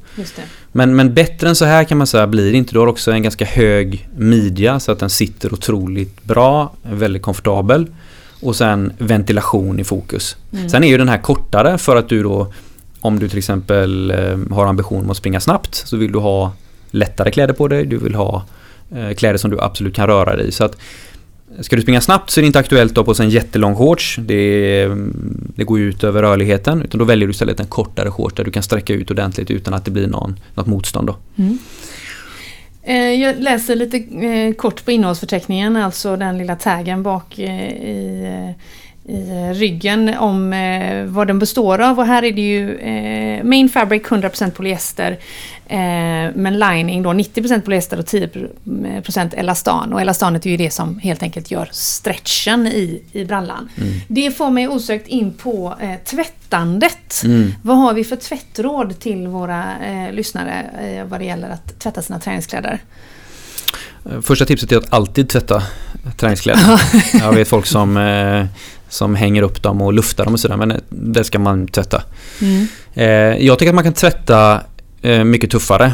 [0.72, 2.72] Men, men bättre än så här kan man säga blir det inte.
[2.72, 7.86] Du har också en ganska hög midja så att den sitter otroligt bra, väldigt komfortabel.
[8.40, 10.36] Och sen ventilation i fokus.
[10.52, 10.68] Mm.
[10.68, 12.52] Sen är ju den här kortare för att du då
[13.00, 16.52] om du till exempel eh, har ambition att springa snabbt så vill du ha
[16.90, 17.86] lättare kläder på dig.
[17.86, 18.44] Du vill ha
[18.96, 20.52] eh, kläder som du absolut kan röra dig i.
[20.52, 20.76] Så att
[21.60, 23.76] Ska du springa snabbt så är det inte aktuellt att ha på sig en jättelång
[23.76, 24.18] shorts.
[24.22, 26.82] Det, mm, det går ju ut över rörligheten.
[26.82, 29.74] Utan då väljer du istället en kortare shorts där du kan sträcka ut ordentligt utan
[29.74, 31.06] att det blir någon, något motstånd.
[31.06, 31.16] Då.
[31.36, 31.58] Mm.
[32.82, 33.96] Eh, jag läser lite
[34.26, 38.54] eh, kort på innehållsförteckningen, alltså den lilla taggen bak eh, i,
[39.08, 41.98] i ryggen om eh, vad den består av.
[41.98, 45.18] Och här är det ju eh, main fabric 100% polyester
[45.66, 45.78] eh,
[46.34, 49.92] men lining då 90% polyester och 10% elastan.
[49.92, 53.68] Och elastanet är ju det som helt enkelt gör stretchen i, i brallan.
[53.76, 54.00] Mm.
[54.08, 57.22] Det får mig osökt in på eh, tvättandet.
[57.24, 57.54] Mm.
[57.62, 62.02] Vad har vi för tvättråd till våra eh, lyssnare eh, vad det gäller att tvätta
[62.02, 62.80] sina träningskläder?
[64.10, 65.62] Eh, Första tipset är att alltid tvätta
[66.16, 66.80] träningskläder.
[67.12, 68.46] Jag vet folk som, eh,
[68.94, 72.02] som hänger upp dem och luftar dem och sådär men eh, det ska man tvätta.
[72.42, 72.66] Mm.
[72.94, 74.60] Eh, jag tycker att man kan tvätta
[75.02, 75.92] eh, mycket tuffare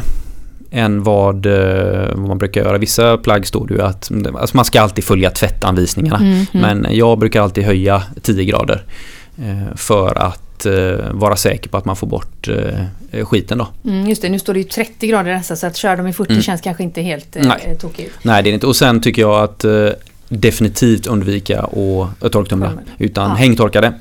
[0.71, 2.77] än vad, eh, vad man brukar göra.
[2.77, 6.17] Vissa plagg står det ju att alltså man ska alltid följa tvättanvisningarna.
[6.17, 8.83] Mm, Men jag brukar alltid höja 10 grader
[9.75, 10.65] för att
[11.11, 12.49] vara säker på att man får bort
[13.23, 13.67] skiten då.
[13.85, 16.13] Mm, just det, nu står det ju 30 grader dessa så att köra dem i
[16.13, 16.41] 40 Mm.
[16.43, 17.77] känns kanske inte helt eh, Nej.
[17.79, 18.11] tokigt.
[18.21, 18.67] Nej det är inte.
[18.67, 19.65] Och sen tycker jag att
[20.31, 21.61] definitivt undvika
[22.19, 22.71] att torktumla.
[22.97, 23.35] Utan Ja.
[23.35, 23.93] hängtorka det.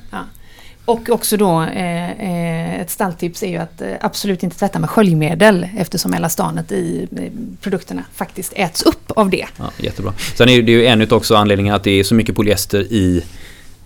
[0.84, 4.90] Och också då eh, eh, ett stalltips är ju att eh, absolut inte tvätta med
[4.90, 7.22] sköljmedel eftersom elastanet i eh,
[7.60, 9.46] produkterna faktiskt äts upp av det.
[9.56, 10.12] Ja, jättebra.
[10.36, 13.22] Sen är det ju en utav också anledningen att det är så mycket polyester i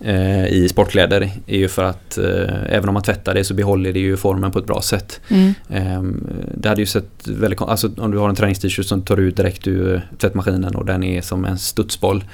[0.05, 2.25] eh, i sportkläder är ju för att eh,
[2.69, 5.21] även om man tvättar det så behåller det ju formen på ett bra sätt.
[5.29, 5.55] Mm.
[5.71, 9.37] Ehm, det hade ju sett väldigt alltså om du har en tränings-t-shirt som tar ut
[9.37, 12.25] direkt ur tvättmaskinen och den är som en studsboll.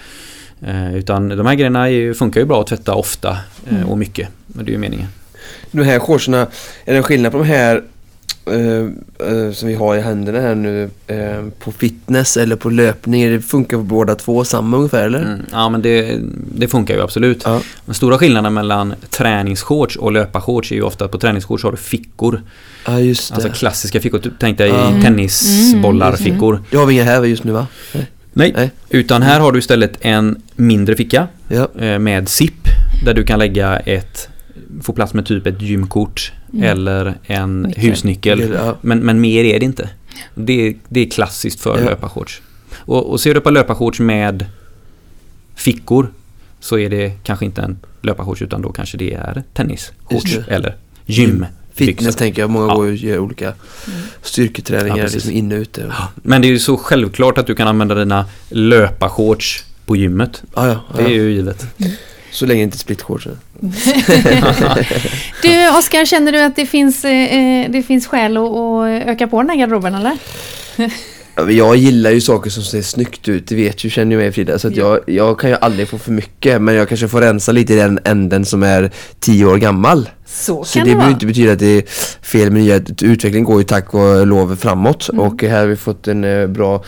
[0.66, 3.30] Eh, utan de här grejerna är ju, funkar ju bra att tvätta ofta
[3.68, 3.88] eh, Mm.
[3.88, 4.28] och mycket.
[4.46, 5.06] Men det är ju meningen.
[5.70, 6.40] De här shortserna,
[6.84, 7.82] är det en skillnad på de här
[8.51, 8.86] eh,
[9.28, 13.30] eh, som vi har i händerna här nu eh, på fitness eller på löpning?
[13.30, 15.22] Det funkar på båda två samma ungefär eller?
[15.22, 15.40] Mm.
[15.53, 16.18] Ja men det,
[16.55, 17.42] det funkar ju absolut.
[17.44, 17.61] Ja.
[17.84, 21.76] Den stora skillnaden mellan träningsshorts och löparshorts är ju ofta att på träningsshorts har du
[21.76, 22.42] fickor.
[22.86, 23.34] Ja just det.
[23.34, 24.18] Alltså klassiska fickor.
[24.18, 24.88] Typ, Tänk dig Ja.
[24.88, 25.03] Mm.
[25.03, 26.62] tennisbollar-fickor.
[26.70, 27.66] Det har vi inga här just nu va?
[28.32, 28.53] Nej.
[28.57, 28.70] Nej.
[28.88, 31.68] Utan här har du istället en mindre ficka Ja.
[31.98, 32.55] med zip
[33.05, 34.28] där du kan lägga ett
[34.82, 36.64] få plats med typ ett gymkort Mm.
[36.64, 37.82] eller en Nyckel.
[37.84, 38.50] husnyckel.
[38.54, 38.76] Ja.
[38.80, 39.90] Men, men mer är det inte.
[40.34, 41.84] Det, är- det är klassiskt för Ja.
[41.84, 42.42] löparshorts.
[42.76, 44.46] Och, och ser du på löparshorts med
[45.54, 46.12] fickor
[46.60, 51.46] så är det kanske inte en löparshorts utan då kanske det är tennisshorts eller gym.
[51.74, 52.74] Fitness tänker jag, många Ja.
[52.74, 53.52] går och gör olika
[54.22, 55.92] styrketräningar Ja, liksom inne och ute.
[56.14, 60.42] Men det är ju så självklart att du kan använda dina löparshorts på gymmet.
[60.54, 61.14] Ja, ja, Det är ja.
[61.14, 61.66] ju givet.
[62.32, 63.26] Så länge det inte är splitshorts.
[65.42, 69.42] Du Oskar, känner du att det finns, eh, det finns skäl att, att öka på
[69.42, 70.18] den här garderoben eller?
[71.48, 74.58] Jag gillar ju saker som ser snyggt ut, det vet ju, känner ju mig Frida.
[74.58, 77.52] Så att jag, jag kan ju aldrig få för mycket, men jag kanske får rensa
[77.52, 78.90] lite i den änden som är
[79.20, 80.08] tio år gammal.
[80.33, 81.83] Så Så det det behöver inte betyda att det är
[82.22, 85.24] fel med nya, utvecklingen går ju tack och lov framåt Mm.
[85.24, 86.85] och här har vi fått en eh, bra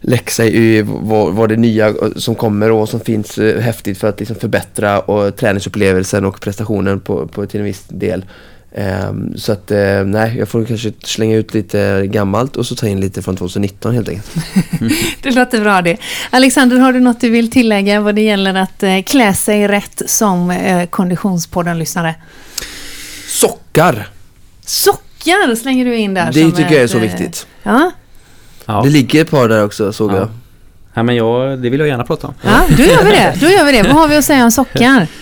[0.00, 4.08] läxa i vad, vad det nya eh, som kommer och som finns eh, häftigt för
[4.08, 8.24] att liksom förbättra och träningsupplevelsen och prestationen på, på till en viss del.
[8.74, 12.86] Ehm, så att eh, nej, jag får kanske slänga ut lite gammalt och så ta
[12.88, 14.34] in lite från 2019 helt enkelt.
[15.22, 15.96] Det låter bra det.
[16.30, 20.02] Alexander, har du något du vill tillägga vad det gäller att eh, klä sig rätt
[20.06, 22.14] som eh, Konditionspodden-lyssnare?
[23.32, 24.08] Sockar!
[24.66, 26.26] Sockar slänger du in där.
[26.32, 27.46] Det som tycker jag är ett, så eh, viktigt.
[27.62, 27.90] Ja,
[28.66, 28.80] Ja.
[28.84, 30.16] Det ligger ett par där också såg Ja.
[30.16, 30.28] jag.
[30.94, 32.34] Ja, men jag, det vill jag gärna prata om.
[32.42, 33.34] ja, då gör vi det.
[33.40, 33.82] Då gör vi det.
[33.82, 35.06] Vad har vi att säga om sockar?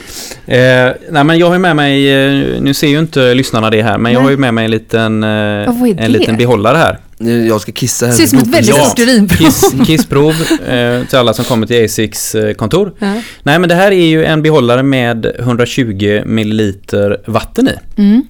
[0.47, 3.99] Eh, nej men jag har med mig, eh, nu ser ju inte lyssnarna det här,
[3.99, 4.25] men jag Nej.
[4.25, 6.99] har ju med mig en liten, eh, en liten behållare här.
[7.23, 8.13] Nu, Jag ska kissa här.
[8.13, 8.85] Ser ut som ett väldigt Ja.
[8.85, 9.37] stort urinprov.
[9.39, 10.35] Kiss, kissprov
[10.67, 12.93] eh, till alla som kommer till Asics eh, kontor.
[12.99, 13.23] Ja.
[13.43, 16.75] Nej men det här är ju en behållare med 120 ml
[17.27, 18.01] vatten i.
[18.01, 18.23] Mm.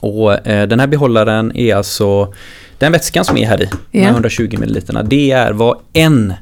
[0.00, 2.34] Och eh, den här behållaren är alltså
[2.78, 4.04] den vätskan som är här i, de Ja.
[4.04, 6.34] här 120 ml, det är vad en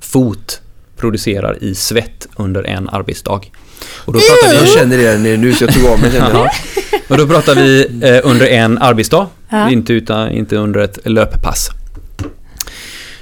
[0.00, 0.60] fot
[0.96, 3.40] producerar i svett under en arbetsdag.
[3.88, 6.30] Och då pratar Jag vi, känner det nu, nu så jag tog av mig jag.
[6.34, 6.50] Ja.
[7.08, 9.70] och då pratar vi eh, under en arbetsdag, Ja.
[9.70, 11.68] inte, utan, inte under ett löppass.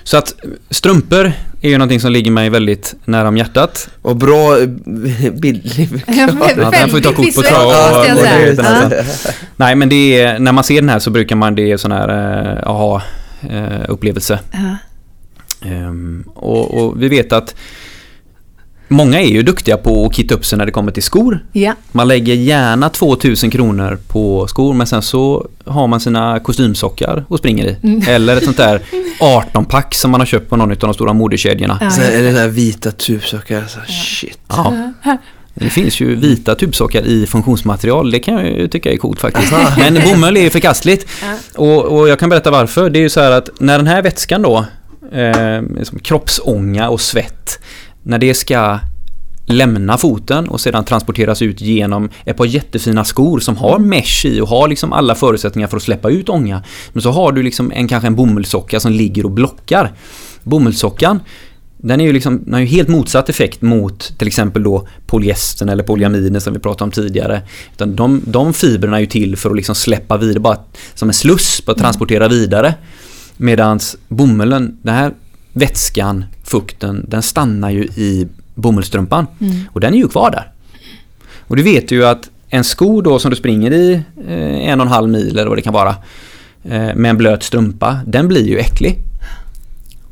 [0.03, 0.35] Så att
[0.71, 3.89] strumpor är ju någonting som ligger mig väldigt nära om hjärtat.
[4.03, 4.67] Och bra eh,
[5.33, 7.73] bildlig Ja, Ja, den får vi ta kort på trav.
[8.07, 8.71] jag det är den Ja.
[8.73, 9.05] här.
[9.57, 11.93] Nej men det är, när man ser den här så brukar man, det är sån
[11.93, 13.03] här, eh, aha,
[13.51, 14.39] eh, upplevelse.
[14.53, 14.77] Ja.
[15.69, 17.55] Ehm, och, och vi vet att
[18.91, 21.45] många är ju duktiga på att kitta upp sig när det kommer till skor.
[21.53, 21.75] Ja.
[21.93, 27.39] Man lägger gärna 2000 kronor på skor men sen så har man sina kostymsockar och
[27.39, 27.77] springer i.
[27.83, 28.03] Mm.
[28.09, 28.81] Eller ett sånt där
[29.21, 31.79] 18-pack som man har köpt på någon av de stora modekedjorna.
[31.81, 31.91] Ja.
[31.91, 34.39] Så, eller den här vita tubsockar, så, shit.
[34.49, 34.93] Ja.
[35.55, 39.53] Det finns ju vita tubsockar i funktionsmaterial, det kan jag ju tycka är coolt faktiskt.
[39.79, 41.07] Men bomull är ju förkastligt.
[41.23, 41.37] Ja.
[41.55, 42.91] Och, och jag kan berätta varför.
[42.91, 44.65] Det är ju så här att när den här vätskan då,
[45.13, 47.61] eh, som kroppsånga och svett,
[48.03, 48.79] när det ska
[49.47, 54.41] lämna foten och sedan transporteras ut genom ett par jättefina skor som har mesh i
[54.41, 56.63] och har liksom alla förutsättningar för att släppa ut ånga.
[56.93, 59.93] Men så har du liksom en, kanske en bomullssocka som ligger och blockar.
[60.43, 61.21] Bomullssockan
[61.83, 65.69] den är ju liksom, den har ju helt motsatt effekt mot till exempel då polyestern
[65.69, 67.43] eller polyamiden som vi pratade om tidigare.
[67.73, 70.59] Utan de, de fibrerna är ju till för att liksom släppa vidare, bara
[70.95, 72.75] som en sluss, bara transportera vidare.
[73.37, 75.15] Medans bomullen, den här
[75.53, 79.27] vätskan, fukten, den stannar ju i bomullstrumpan.
[79.41, 79.57] Mm.
[79.73, 80.53] Och den är ju kvar där.
[81.39, 83.93] Och du vet ju att en sko då som du springer i
[84.29, 85.97] eh, en och en halv mil eller vad det kan vara
[86.65, 88.99] eh, med en blöt strumpa, den blir ju äcklig.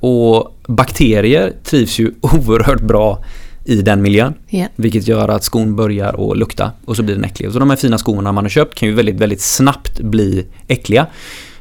[0.01, 3.25] Och bakterier trivs ju oerhört bra
[3.65, 4.35] i den miljön.
[4.49, 4.67] Ja.
[4.77, 7.53] Vilket gör att skon börjar att lukta och så blir den äcklig.
[7.53, 11.07] Så de här fina skorna man har köpt kan ju väldigt, väldigt snabbt bli äckliga.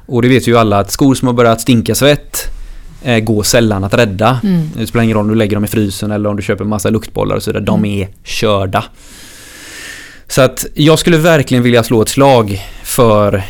[0.05, 2.56] Och det vet ju alla att skor som har börjat stinka svett
[3.03, 4.39] eh, går sällan att rädda.
[4.43, 4.69] Mm.
[4.75, 6.89] Det spelar ingen roll om du lägger dem i frysen eller om du köper massa
[6.89, 7.63] luktbollar och så vidare.
[7.63, 8.83] De är körda.
[10.27, 13.43] Så att jag skulle verkligen vilja slå ett slag för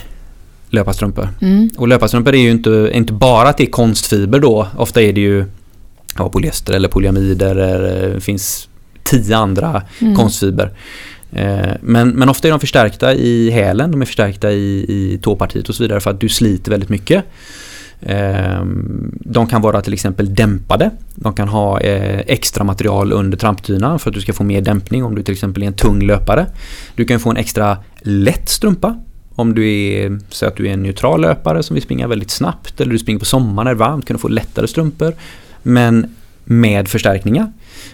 [0.70, 1.30] löparstrumpor.
[1.42, 1.70] Mm.
[1.78, 4.68] Och löparstrumpor är ju inte, inte bara är konstfiber då.
[4.78, 5.46] Ofta är det ju
[6.18, 7.56] ja, polyester eller polyamider.
[7.56, 8.70] Eller, det finns
[9.04, 10.16] tio andra Mm.
[10.16, 10.72] konstfiber.
[11.32, 15.70] Eh, Men, men ofta är de förstärkta i hälen, de är förstärkta i, i tåpartiet
[15.70, 17.24] och så vidare för att du sliter väldigt mycket.
[18.02, 18.66] Eh,
[19.12, 20.92] De kan vara till exempel dämpade.
[21.16, 25.04] De kan ha eh, extra material under trampdynan för att du ska få mer dämpning
[25.04, 26.46] om du till exempel är en tung löpare.
[26.96, 29.00] Du kan få en extra lätt strumpa
[29.36, 32.82] om du är, säg att du är en neutral löpare som vill springa väldigt snabbt
[32.82, 35.14] eller du springer på sommaren när det är varmt kan du få lättare strumpor.
[35.64, 37.52] Men med förstärkningar.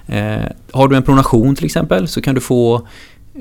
[0.08, 0.36] Eh,
[0.72, 2.88] har du en pronation till exempel så kan du få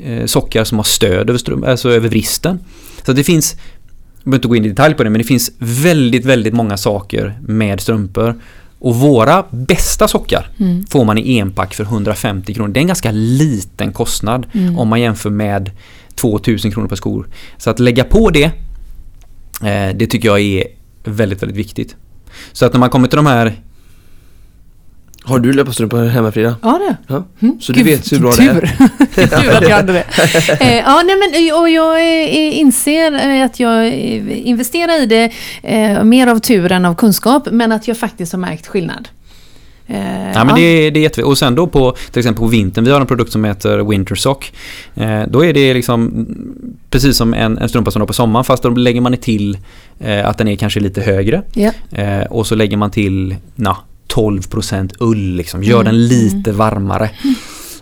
[0.03, 2.59] eh, sockar som har stöd över, strum- alltså över vristen.
[3.07, 3.57] Så det finns,
[4.25, 7.39] behöver inte gå in i detalj på det, men det finns väldigt, väldigt många saker
[7.47, 8.41] med strumpor.
[8.79, 10.87] Och våra bästa sockar Mm.
[10.87, 12.73] får man i enpack för 150 kronor.
[12.73, 14.79] Det är en ganska liten kostnad Mm.
[14.79, 15.70] om man jämför med
[16.14, 17.29] 2000 kronor per skor.
[17.59, 18.45] Så att lägga på det,
[19.62, 20.64] eh, det tycker jag är
[21.05, 21.97] väldigt, väldigt viktigt.
[22.53, 23.53] Så att när man kommer till de här
[25.25, 26.57] Har du löparstrumpor hemma Frida?
[26.62, 27.25] Ja, det Ja.
[27.43, 27.61] Mm.
[27.61, 28.64] Så du vet hur bra det tur.
[28.64, 29.27] är?
[29.43, 30.05] tur att jag hade det.
[30.61, 33.89] Eh, ja, nej, men, och jag eh, inser eh, att jag
[34.29, 38.39] investerar i det eh, mer av tur än av kunskap, men att jag faktiskt har
[38.41, 39.09] märkt skillnad.
[39.87, 41.25] Eh, Ja men det, är- det är jätteviktigt.
[41.25, 44.53] Och sen då på till exempel på vintern, vi har en produkt som heter Wintersock.
[44.95, 46.27] Eh, då är det liksom
[46.91, 49.59] precis som en, en strumpa som du har på sommaren fast då lägger man till
[50.01, 51.43] eh, att den är kanske lite högre.
[51.55, 51.70] Ja.
[51.93, 53.77] Eh, och så lägger man till na,
[54.15, 57.11] 12% ull liksom, gör Mm, den lite varmare.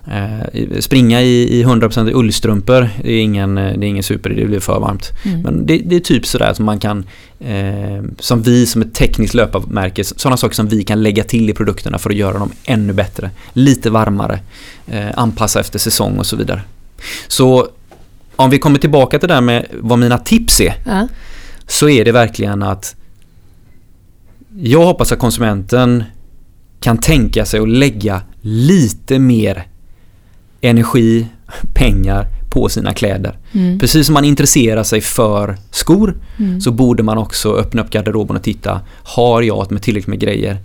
[0.07, 4.45] Eh, springa i, i 100% ullstrumpor det är ingen, eh, det är ingen super, det
[4.45, 5.11] blir för varmt.
[5.25, 5.41] Mm.
[5.41, 7.05] Men det, det är typ sådär som man kan,
[7.41, 11.53] eh, som vi som ett tekniskt löparmärke, sådana saker som vi kan lägga till i
[11.53, 13.31] produkterna för att göra dem ännu bättre.
[13.53, 14.41] Lite varmare,
[14.87, 16.63] eh, anpassa efter säsong och så vidare.
[17.29, 17.69] Så
[18.37, 21.09] om vi kommer tillbaka till det där med vad mina tips är, Ja.
[21.67, 22.97] så är det verkligen att
[24.59, 26.05] jag hoppas att konsumenten
[26.81, 29.67] kan tänka sig att lägga lite mer
[30.61, 31.27] energi,
[31.75, 33.39] pengar på sina kläder.
[33.53, 33.79] Mm.
[33.79, 36.61] Precis som man intresserar sig för skor Mm.
[36.61, 40.57] så borde man också öppna upp garderoben och titta, har jag med tillräckligt med grejer?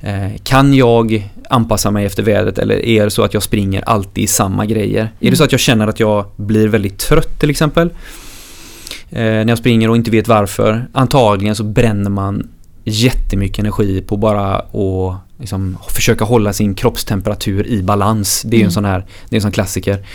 [0.00, 4.24] Eh, kan jag anpassa mig efter vädret eller är det så att jag springer alltid
[4.24, 5.12] i samma grejer?
[5.20, 7.88] Är det så att jag känner att jag blir väldigt trött till exempel?
[9.10, 10.86] Eh, när jag springer och inte vet varför.
[10.92, 12.48] Antagligen så bränner man
[12.84, 18.42] jättemycket energi på bara att liksom, försöka hålla sin kroppstemperatur i balans.
[18.46, 18.72] Det är ju en Mm.
[18.72, 20.06] sån här, det är en sån klassiker.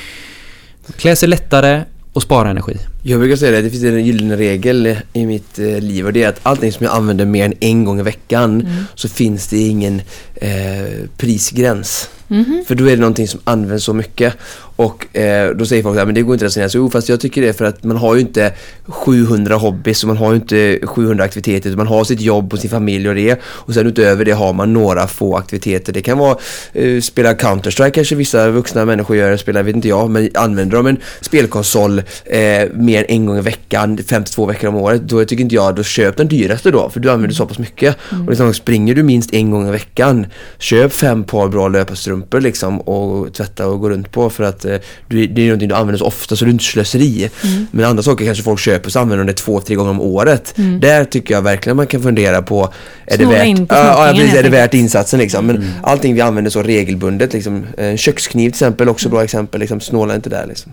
[0.97, 2.77] Klä sig lättare och spara energi.
[3.03, 6.23] Jag brukar säga det, det finns en gyllene regel i mitt eh, liv och det
[6.23, 8.83] är att allting som jag använder mer än en gång i veckan Mm.
[8.95, 10.01] så finns det ingen
[10.35, 12.09] eh, prisgräns.
[12.33, 12.63] Mhm.
[12.67, 14.33] För då är det någonting som används så mycket.
[14.75, 16.77] Och eh, då säger folk att det går inte att resonera så.
[16.77, 18.53] Jo, fast jag tycker det för att man har ju inte
[18.87, 21.69] 700 hobbys och man har ju inte 700 aktiviteter.
[21.69, 23.39] utan Man har sitt jobb och sin familj och det.
[23.43, 25.93] Och sen utöver det har man några få aktiviteter.
[25.93, 26.37] Det kan vara
[26.73, 30.09] eh, spela Counter-Strike kanske vissa vuxna människor gör, spelar vet inte jag.
[30.09, 34.75] Men använder de en spelkonsol eh, mer än en gång i veckan, 52 veckor om
[34.75, 35.01] året.
[35.01, 36.89] Då tycker inte jag, då köp den dyraste då.
[36.89, 37.97] För du använder så pass mycket.
[38.09, 40.25] Och liksom, springer du minst en gång i veckan,
[40.59, 44.77] köp fem par bra löparstrumpor liksom och tvätta och gå runt på för att eh,
[45.07, 47.29] du, det är någonting du använder så ofta så är inte slöseri.
[47.71, 50.53] Men andra saker kanske folk köper så använder de det två, tre gånger om året.
[50.79, 52.73] Där tycker jag verkligen man kan fundera på
[53.05, 55.45] är det värt, in på ja, precis, är det värt insatsen liksom.
[55.45, 57.65] Men allting vi använder så regelbundet liksom.
[57.77, 59.79] En kökskniv till exempel, också bra exempel liksom.
[59.79, 60.71] Snåla inte där liksom.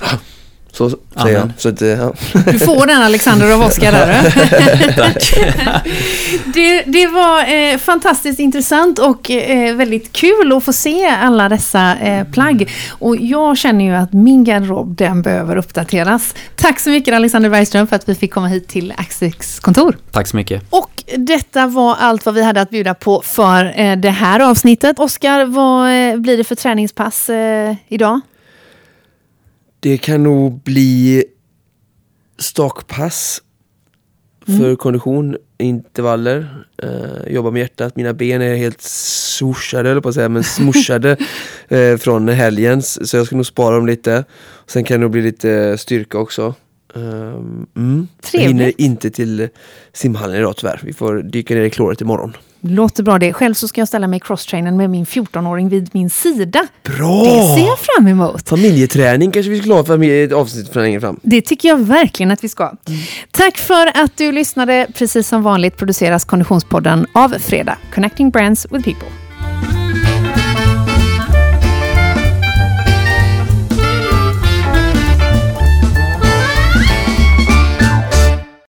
[0.74, 1.34] Så säger Amen.
[1.34, 1.50] jag.
[1.56, 2.12] Så att, eh, ja.
[2.52, 4.30] Du får den Alexander av Oskar där.
[4.96, 5.34] Tack.
[6.54, 11.96] det, det var eh, fantastiskt intressant och eh, väldigt kul att få se alla dessa
[11.96, 12.70] eh, plagg.
[12.90, 16.34] Och jag känner ju att min garderob, den behöver uppdateras.
[16.56, 19.98] Tack så mycket Alexander Bergström för att vi fick komma hit till Axis kontor.
[20.10, 20.62] Tack så mycket.
[20.70, 24.98] Och detta var allt vad vi hade att bjuda på för eh, det här avsnittet.
[24.98, 28.20] Oskar, vad eh, blir det för träningspass eh, idag?
[29.84, 31.24] Det kan nog bli
[32.38, 33.42] stakpass
[34.46, 37.96] för kondition, intervaller, eh, jobba med hjärtat.
[37.96, 41.16] Mina ben är helt swooshade, eller på att säga, men smushade
[41.68, 43.10] eh, från helgens.
[43.10, 44.24] Så jag ska nog spara dem lite.
[44.66, 46.54] Sen kan det nog bli lite styrka också.
[46.96, 48.08] Um, mm.
[48.32, 49.48] Jag hinner inte till
[49.92, 50.80] simhallen idag tyvärr.
[50.84, 52.36] Vi får dyka ner i kloret imorgon.
[52.60, 53.32] Låter bra det.
[53.32, 56.66] Själv så ska jag ställa mig crosstrainern med min 14-åring vid min sida.
[56.82, 57.24] Bra!
[57.24, 58.48] Det ser jag fram emot.
[58.48, 61.20] Familjeträning kanske vi skulle ha för ett avsnitt för längre fram.
[61.22, 62.72] Det tycker jag verkligen att vi ska.
[63.30, 64.86] Tack för att du lyssnade.
[64.94, 67.78] Precis som vanligt produceras Konditionspodden av Fredag.
[67.94, 69.23] Connecting Brands with People.